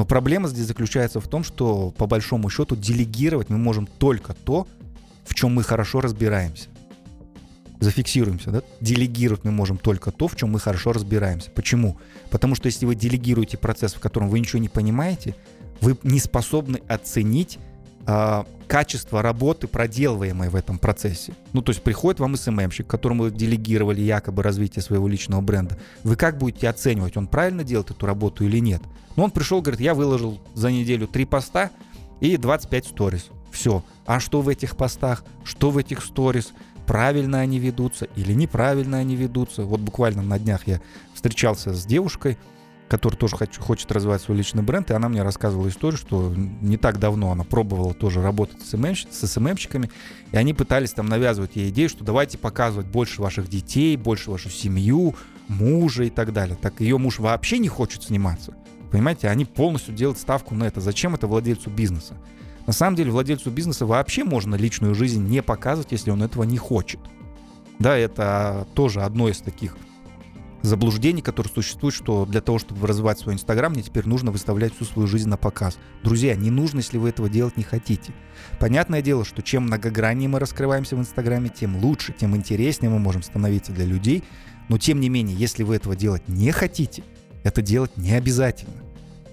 Но 0.00 0.06
проблема 0.06 0.48
здесь 0.48 0.64
заключается 0.64 1.20
в 1.20 1.28
том, 1.28 1.44
что 1.44 1.90
по 1.90 2.06
большому 2.06 2.48
счету 2.48 2.74
делегировать 2.74 3.50
мы 3.50 3.58
можем 3.58 3.86
только 3.86 4.32
то, 4.32 4.66
в 5.26 5.34
чем 5.34 5.52
мы 5.52 5.62
хорошо 5.62 6.00
разбираемся. 6.00 6.70
Зафиксируемся, 7.80 8.50
да? 8.50 8.62
Делегировать 8.80 9.44
мы 9.44 9.50
можем 9.50 9.76
только 9.76 10.10
то, 10.10 10.26
в 10.26 10.36
чем 10.36 10.52
мы 10.52 10.58
хорошо 10.58 10.94
разбираемся. 10.94 11.50
Почему? 11.50 11.98
Потому 12.30 12.54
что 12.54 12.64
если 12.64 12.86
вы 12.86 12.94
делегируете 12.94 13.58
процесс, 13.58 13.92
в 13.92 14.00
котором 14.00 14.30
вы 14.30 14.40
ничего 14.40 14.58
не 14.58 14.70
понимаете, 14.70 15.36
вы 15.82 15.98
не 16.02 16.18
способны 16.18 16.80
оценить 16.88 17.58
э, 18.06 18.44
качество 18.66 19.20
работы, 19.20 19.66
проделываемой 19.66 20.48
в 20.48 20.54
этом 20.54 20.78
процессе. 20.78 21.32
Ну, 21.52 21.60
то 21.60 21.70
есть 21.70 21.82
приходит 21.82 22.20
вам 22.20 22.36
СММщик, 22.36 22.86
которому 22.86 23.30
делегировали 23.30 24.00
якобы 24.00 24.42
развитие 24.42 24.82
своего 24.82 25.08
личного 25.08 25.40
бренда. 25.40 25.78
Вы 26.04 26.16
как 26.16 26.38
будете 26.38 26.68
оценивать, 26.68 27.16
он 27.16 27.26
правильно 27.26 27.64
делает 27.64 27.90
эту 27.90 28.06
работу 28.06 28.44
или 28.44 28.58
нет? 28.58 28.80
Ну, 29.16 29.24
он 29.24 29.30
пришел, 29.30 29.60
говорит, 29.60 29.80
я 29.80 29.94
выложил 29.94 30.40
за 30.54 30.70
неделю 30.70 31.08
три 31.08 31.24
поста 31.24 31.70
и 32.20 32.36
25 32.36 32.86
сторис. 32.86 33.26
Все. 33.50 33.82
А 34.06 34.20
что 34.20 34.40
в 34.40 34.48
этих 34.48 34.76
постах? 34.76 35.24
Что 35.44 35.70
в 35.70 35.78
этих 35.78 36.04
сторис? 36.04 36.52
Правильно 36.86 37.40
они 37.40 37.58
ведутся 37.58 38.06
или 38.16 38.32
неправильно 38.32 38.98
они 38.98 39.16
ведутся? 39.16 39.64
Вот 39.64 39.80
буквально 39.80 40.22
на 40.22 40.38
днях 40.38 40.66
я 40.66 40.80
встречался 41.14 41.74
с 41.74 41.84
девушкой, 41.84 42.38
который 42.90 43.14
тоже 43.14 43.36
хочу, 43.36 43.62
хочет 43.62 43.90
развивать 43.92 44.20
свой 44.20 44.36
личный 44.36 44.64
бренд, 44.64 44.90
и 44.90 44.94
она 44.94 45.08
мне 45.08 45.22
рассказывала 45.22 45.68
историю, 45.68 45.96
что 45.96 46.34
не 46.34 46.76
так 46.76 46.98
давно 46.98 47.30
она 47.30 47.44
пробовала 47.44 47.94
тоже 47.94 48.20
работать 48.20 48.60
с, 48.62 48.70
СММ, 48.70 48.96
с 48.96 49.26
СММщиками, 49.28 49.90
и 50.32 50.36
они 50.36 50.52
пытались 50.54 50.92
там 50.92 51.06
навязывать 51.06 51.54
ей 51.54 51.70
идею, 51.70 51.88
что 51.88 52.02
давайте 52.02 52.36
показывать 52.36 52.88
больше 52.88 53.22
ваших 53.22 53.48
детей, 53.48 53.96
больше 53.96 54.32
вашу 54.32 54.50
семью, 54.50 55.14
мужа 55.46 56.02
и 56.02 56.10
так 56.10 56.32
далее. 56.32 56.58
Так 56.60 56.80
ее 56.80 56.98
муж 56.98 57.20
вообще 57.20 57.58
не 57.58 57.68
хочет 57.68 58.02
сниматься. 58.02 58.54
Понимаете, 58.90 59.28
они 59.28 59.44
полностью 59.44 59.94
делают 59.94 60.18
ставку 60.18 60.56
на 60.56 60.64
это. 60.64 60.80
Зачем 60.80 61.14
это 61.14 61.28
владельцу 61.28 61.70
бизнеса? 61.70 62.16
На 62.66 62.72
самом 62.72 62.96
деле 62.96 63.12
владельцу 63.12 63.52
бизнеса 63.52 63.86
вообще 63.86 64.24
можно 64.24 64.56
личную 64.56 64.96
жизнь 64.96 65.24
не 65.24 65.42
показывать, 65.42 65.92
если 65.92 66.10
он 66.10 66.24
этого 66.24 66.42
не 66.42 66.58
хочет. 66.58 66.98
Да, 67.78 67.96
это 67.96 68.66
тоже 68.74 69.02
одно 69.02 69.28
из 69.28 69.38
таких 69.38 69.76
заблуждений, 70.62 71.22
которые 71.22 71.52
существуют, 71.52 71.94
что 71.94 72.26
для 72.26 72.40
того, 72.40 72.58
чтобы 72.58 72.86
развивать 72.86 73.18
свой 73.18 73.34
Инстаграм, 73.34 73.72
мне 73.72 73.82
теперь 73.82 74.06
нужно 74.06 74.30
выставлять 74.30 74.74
всю 74.74 74.84
свою 74.84 75.08
жизнь 75.08 75.28
на 75.28 75.36
показ. 75.36 75.78
Друзья, 76.02 76.34
не 76.34 76.50
нужно, 76.50 76.78
если 76.78 76.98
вы 76.98 77.08
этого 77.08 77.28
делать 77.28 77.56
не 77.56 77.62
хотите. 77.62 78.12
Понятное 78.58 79.02
дело, 79.02 79.24
что 79.24 79.42
чем 79.42 79.64
многограннее 79.64 80.28
мы 80.28 80.38
раскрываемся 80.38 80.96
в 80.96 81.00
Инстаграме, 81.00 81.48
тем 81.48 81.76
лучше, 81.76 82.12
тем 82.12 82.36
интереснее 82.36 82.90
мы 82.90 82.98
можем 82.98 83.22
становиться 83.22 83.72
для 83.72 83.84
людей. 83.84 84.24
Но 84.68 84.78
тем 84.78 85.00
не 85.00 85.08
менее, 85.08 85.36
если 85.36 85.62
вы 85.62 85.76
этого 85.76 85.96
делать 85.96 86.28
не 86.28 86.52
хотите, 86.52 87.02
это 87.42 87.62
делать 87.62 87.96
не 87.96 88.12
обязательно. 88.12 88.74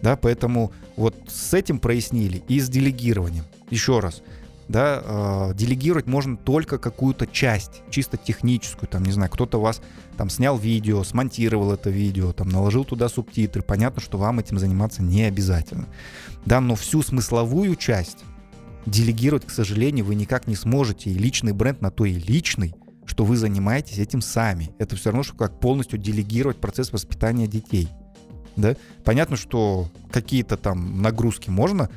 Да, 0.01 0.15
поэтому 0.15 0.71
вот 0.95 1.15
с 1.27 1.53
этим 1.53 1.79
прояснили 1.79 2.43
и 2.47 2.59
с 2.59 2.69
делегированием. 2.69 3.43
Еще 3.69 3.99
раз, 3.99 4.21
да, 4.67 5.01
э, 5.03 5.53
делегировать 5.55 6.07
можно 6.07 6.35
только 6.37 6.77
какую-то 6.77 7.25
часть, 7.27 7.83
чисто 7.89 8.17
техническую, 8.17 8.89
там, 8.89 9.03
не 9.03 9.11
знаю, 9.11 9.31
кто-то 9.31 9.59
вас 9.59 9.81
там 10.17 10.29
снял 10.29 10.57
видео, 10.57 11.03
смонтировал 11.03 11.71
это 11.71 11.89
видео, 11.89 12.33
там, 12.33 12.49
наложил 12.49 12.83
туда 12.83 13.07
субтитры, 13.07 13.61
понятно, 13.61 14.01
что 14.01 14.17
вам 14.17 14.39
этим 14.39 14.59
заниматься 14.59 15.03
не 15.03 15.23
обязательно. 15.23 15.87
Да, 16.45 16.59
но 16.59 16.75
всю 16.75 17.01
смысловую 17.01 17.75
часть 17.75 18.19
делегировать, 18.85 19.45
к 19.45 19.51
сожалению, 19.51 20.05
вы 20.05 20.15
никак 20.15 20.47
не 20.47 20.55
сможете, 20.55 21.09
и 21.09 21.13
личный 21.13 21.53
бренд 21.53 21.81
на 21.81 21.91
то 21.91 22.05
и 22.05 22.13
личный, 22.13 22.73
что 23.05 23.25
вы 23.25 23.37
занимаетесь 23.37 23.99
этим 23.99 24.21
сами. 24.21 24.71
Это 24.79 24.95
все 24.95 25.09
равно, 25.09 25.23
что 25.23 25.35
как 25.35 25.59
полностью 25.59 25.99
делегировать 25.99 26.57
процесс 26.57 26.91
воспитания 26.91 27.47
детей. 27.47 27.89
Да? 28.55 28.75
Понятно, 29.03 29.37
что 29.37 29.89
какие-то 30.11 30.57
там 30.57 31.01
нагрузки 31.01 31.49
можно 31.49 31.89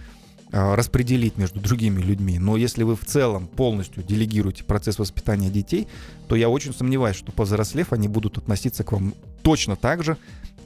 распределить 0.52 1.36
между 1.36 1.60
другими 1.60 2.00
людьми. 2.00 2.38
Но 2.38 2.56
если 2.56 2.82
вы 2.82 2.96
в 2.96 3.04
целом 3.04 3.46
полностью 3.46 4.02
делегируете 4.02 4.64
процесс 4.64 4.98
воспитания 4.98 5.50
детей, 5.50 5.86
то 6.28 6.36
я 6.36 6.48
очень 6.48 6.74
сомневаюсь, 6.74 7.16
что 7.16 7.32
повзрослев 7.32 7.92
они 7.92 8.08
будут 8.08 8.38
относиться 8.38 8.84
к 8.84 8.92
вам 8.92 9.14
точно 9.42 9.76
так 9.76 10.02
же, 10.02 10.16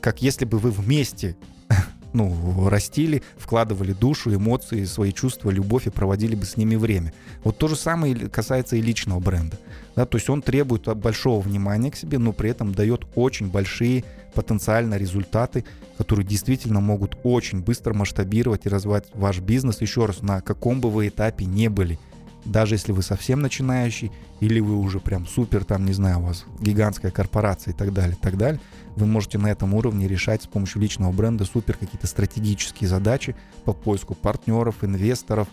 как 0.00 0.22
если 0.22 0.44
бы 0.44 0.58
вы 0.58 0.70
вместе 0.70 1.36
ну, 2.12 2.68
растили, 2.68 3.22
вкладывали 3.36 3.92
душу, 3.92 4.34
эмоции, 4.34 4.84
свои 4.84 5.12
чувства, 5.12 5.50
любовь 5.50 5.86
и 5.86 5.90
проводили 5.90 6.34
бы 6.34 6.44
с 6.44 6.56
ними 6.56 6.76
время. 6.76 7.12
Вот 7.42 7.58
то 7.58 7.68
же 7.68 7.76
самое 7.76 8.14
касается 8.28 8.76
и 8.76 8.82
личного 8.82 9.20
бренда. 9.20 9.58
Да, 9.96 10.06
то 10.06 10.16
есть 10.16 10.28
он 10.30 10.42
требует 10.42 10.82
большого 10.96 11.40
внимания 11.40 11.90
к 11.90 11.96
себе, 11.96 12.18
но 12.18 12.32
при 12.32 12.50
этом 12.50 12.74
дает 12.74 13.04
очень 13.14 13.48
большие 13.48 14.04
потенциально 14.34 14.96
результаты, 14.96 15.64
которые 15.96 16.26
действительно 16.26 16.80
могут 16.80 17.16
очень 17.22 17.62
быстро 17.62 17.94
масштабировать 17.94 18.66
и 18.66 18.68
развивать 18.68 19.06
ваш 19.14 19.40
бизнес, 19.40 19.80
еще 19.80 20.06
раз, 20.06 20.22
на 20.22 20.40
каком 20.40 20.80
бы 20.80 20.90
вы 20.90 21.08
этапе 21.08 21.44
не 21.44 21.68
были. 21.68 21.98
даже 22.44 22.74
если 22.74 22.92
вы 22.92 23.02
совсем 23.02 23.40
начинающий, 23.40 24.12
или 24.40 24.60
вы 24.60 24.76
уже 24.76 25.00
прям 25.00 25.26
супер, 25.26 25.64
там, 25.64 25.86
не 25.86 25.92
знаю, 25.92 26.18
у 26.18 26.26
вас 26.26 26.44
гигантская 26.60 27.10
корпорация 27.10 27.72
и 27.72 27.76
так 27.76 27.92
далее, 27.92 28.16
и 28.16 28.20
так 28.20 28.36
далее, 28.36 28.60
вы 28.96 29.06
можете 29.06 29.38
на 29.38 29.50
этом 29.50 29.74
уровне 29.74 30.06
решать 30.06 30.42
с 30.42 30.46
помощью 30.46 30.82
личного 30.82 31.12
бренда 31.12 31.44
супер 31.44 31.76
какие-то 31.76 32.06
стратегические 32.06 32.88
задачи 32.88 33.34
по 33.64 33.72
поиску 33.72 34.14
партнеров, 34.14 34.84
инвесторов, 34.84 35.48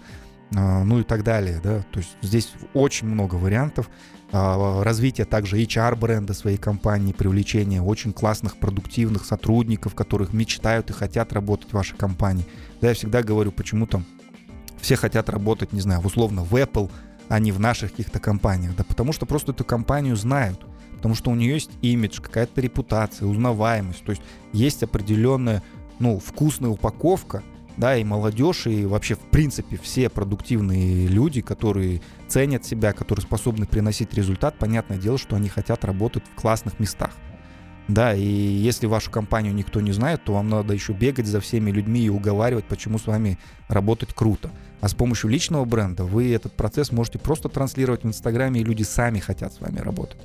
ну 0.52 1.00
и 1.00 1.04
так 1.04 1.24
далее, 1.24 1.60
да, 1.64 1.82
то 1.92 2.00
есть 2.00 2.18
здесь 2.22 2.54
очень 2.74 3.08
много 3.08 3.36
вариантов, 3.36 3.90
а, 4.34 4.84
развитие 4.84 5.26
также 5.26 5.62
HR-бренда 5.62 6.34
своей 6.34 6.58
компании, 6.58 7.12
привлечение 7.12 7.82
очень 7.82 8.14
классных, 8.14 8.58
продуктивных 8.58 9.26
сотрудников, 9.26 9.94
которых 9.94 10.34
мечтают 10.34 10.90
и 10.90 10.94
хотят 10.94 11.34
работать 11.34 11.70
в 11.70 11.74
вашей 11.74 11.98
компании. 11.98 12.46
Да, 12.80 12.90
я 12.90 12.94
всегда 12.94 13.24
говорю, 13.24 13.52
почему-то 13.52 14.04
все 14.80 14.96
хотят 14.96 15.30
работать, 15.30 15.74
не 15.74 15.82
знаю, 15.82 16.02
условно 16.02 16.44
в 16.44 16.54
Apple, 16.56 16.90
а 17.28 17.40
не 17.40 17.52
в 17.52 17.60
наших 17.60 17.92
каких-то 17.92 18.20
компаниях. 18.20 18.76
Да 18.76 18.84
потому 18.84 19.14
что 19.14 19.26
просто 19.26 19.52
эту 19.52 19.64
компанию 19.64 20.16
знают. 20.16 20.66
Потому 20.96 21.16
что 21.16 21.32
у 21.32 21.36
нее 21.36 21.54
есть 21.54 21.72
имидж, 21.82 22.22
какая-то 22.22 22.62
репутация, 22.62 23.28
узнаваемость. 23.28 24.04
То 24.04 24.12
есть 24.12 24.22
есть 24.54 24.84
определенная, 24.84 25.64
ну, 26.00 26.20
вкусная 26.20 26.70
упаковка, 26.70 27.44
да, 27.82 27.98
и 27.98 28.04
молодежь, 28.04 28.68
и 28.68 28.86
вообще, 28.86 29.16
в 29.16 29.20
принципе, 29.32 29.76
все 29.76 30.08
продуктивные 30.08 31.08
люди, 31.08 31.42
которые 31.42 32.02
ценят 32.28 32.64
себя, 32.64 32.94
которые 32.94 33.24
способны 33.24 33.66
приносить 33.66 34.14
результат, 34.14 34.56
понятное 34.60 35.00
дело, 35.00 35.18
что 35.18 35.36
они 35.36 35.50
хотят 35.50 35.84
работать 35.84 36.24
в 36.32 36.40
классных 36.40 36.80
местах. 36.80 37.10
Да, 37.88 38.14
и 38.14 38.24
если 38.24 38.86
вашу 38.86 39.12
компанию 39.12 39.54
никто 39.54 39.82
не 39.82 39.92
знает, 39.92 40.24
то 40.24 40.34
вам 40.34 40.50
надо 40.50 40.74
еще 40.74 40.94
бегать 40.94 41.28
за 41.28 41.42
всеми 41.42 41.72
людьми 41.72 42.02
и 42.02 42.10
уговаривать, 42.10 42.66
почему 42.66 42.98
с 43.00 43.08
вами 43.08 43.38
работать 43.68 44.14
круто. 44.14 44.50
А 44.82 44.88
с 44.88 44.96
помощью 44.96 45.30
личного 45.30 45.64
бренда 45.64 46.04
вы 46.04 46.34
этот 46.34 46.54
процесс 46.54 46.92
можете 46.92 47.20
просто 47.20 47.50
транслировать 47.50 48.04
в 48.04 48.08
Инстаграме, 48.08 48.62
и 48.62 48.64
люди 48.64 48.82
сами 48.82 49.20
хотят 49.20 49.54
с 49.54 49.62
вами 49.62 49.78
работать. 49.78 50.20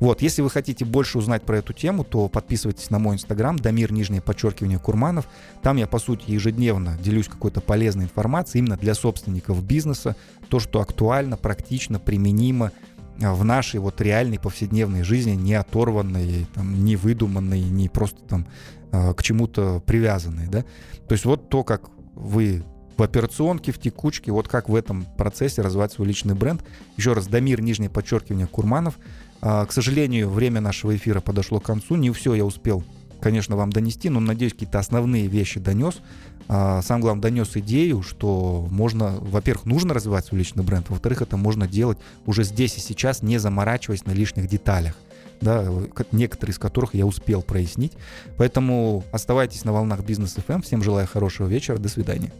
Вот, 0.00 0.20
если 0.20 0.42
вы 0.42 0.50
хотите 0.50 0.84
больше 0.84 1.16
узнать 1.18 1.42
про 1.44 1.58
эту 1.58 1.72
тему, 1.72 2.02
то 2.02 2.28
подписывайтесь 2.28 2.90
на 2.90 2.98
мой 2.98 3.14
Инстаграм, 3.14 3.56
Дамир, 3.56 3.92
нижнее 3.92 4.20
подчеркивание, 4.20 4.80
Курманов. 4.80 5.28
Там 5.62 5.76
я, 5.76 5.86
по 5.86 6.00
сути, 6.00 6.30
ежедневно 6.30 6.98
делюсь 7.00 7.28
какой-то 7.28 7.60
полезной 7.60 8.06
информацией 8.06 8.62
именно 8.62 8.76
для 8.76 8.94
собственников 8.94 9.62
бизнеса, 9.62 10.16
то, 10.48 10.58
что 10.58 10.80
актуально, 10.80 11.36
практично, 11.36 12.00
применимо, 12.00 12.72
в 13.20 13.44
нашей 13.44 13.80
вот 13.80 14.00
реальной 14.00 14.38
повседневной 14.38 15.02
жизни, 15.02 15.32
не 15.32 15.54
оторванной, 15.54 16.46
там, 16.54 16.84
не 16.84 16.96
выдуманной, 16.96 17.62
не 17.62 17.88
просто 17.88 18.20
там 18.22 18.46
э, 18.92 19.14
к 19.14 19.22
чему-то 19.22 19.82
привязанной, 19.84 20.48
да. 20.48 20.62
То 21.06 21.12
есть 21.12 21.24
вот 21.24 21.48
то, 21.48 21.62
как 21.62 21.90
вы 22.14 22.64
в 22.96 23.02
операционке, 23.02 23.72
в 23.72 23.78
текучке, 23.78 24.30
вот 24.30 24.46
как 24.46 24.68
в 24.68 24.74
этом 24.74 25.06
процессе 25.16 25.62
развивать 25.62 25.92
свой 25.92 26.06
личный 26.08 26.34
бренд. 26.34 26.62
Еще 26.96 27.14
раз, 27.14 27.26
Дамир, 27.26 27.62
нижнее 27.62 27.88
подчеркивание, 27.88 28.46
Курманов. 28.46 28.98
А, 29.40 29.64
к 29.64 29.72
сожалению, 29.72 30.28
время 30.28 30.60
нашего 30.60 30.94
эфира 30.94 31.20
подошло 31.20 31.60
к 31.60 31.64
концу. 31.64 31.96
Не 31.96 32.10
все 32.10 32.34
я 32.34 32.44
успел, 32.44 32.84
конечно, 33.20 33.56
вам 33.56 33.70
донести, 33.70 34.08
но, 34.08 34.20
надеюсь, 34.20 34.52
какие-то 34.52 34.78
основные 34.78 35.26
вещи 35.26 35.60
донес. 35.60 36.00
А, 36.48 36.82
сам 36.82 37.00
главное, 37.00 37.22
донес 37.22 37.56
идею, 37.56 38.02
что 38.02 38.66
можно, 38.70 39.18
во-первых, 39.20 39.66
нужно 39.66 39.94
развивать 39.94 40.26
свой 40.26 40.38
личный 40.40 40.64
бренд, 40.64 40.88
во-вторых, 40.88 41.22
это 41.22 41.36
можно 41.36 41.68
делать 41.68 41.98
уже 42.26 42.44
здесь 42.44 42.76
и 42.76 42.80
сейчас, 42.80 43.22
не 43.22 43.38
заморачиваясь 43.38 44.04
на 44.04 44.10
лишних 44.12 44.48
деталях 44.48 44.96
да, 45.40 45.66
некоторые 46.12 46.52
из 46.52 46.58
которых 46.58 46.94
я 46.94 47.06
успел 47.06 47.42
прояснить. 47.42 47.92
Поэтому 48.36 49.04
оставайтесь 49.12 49.64
на 49.64 49.72
волнах 49.72 50.04
Бизнес 50.04 50.36
FM. 50.36 50.56
Эм. 50.56 50.62
Всем 50.62 50.82
желаю 50.82 51.06
хорошего 51.06 51.46
вечера. 51.46 51.78
До 51.78 51.88
свидания. 51.88 52.32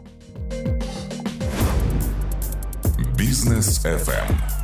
Бизнес 3.17 3.85
FM. 3.85 4.60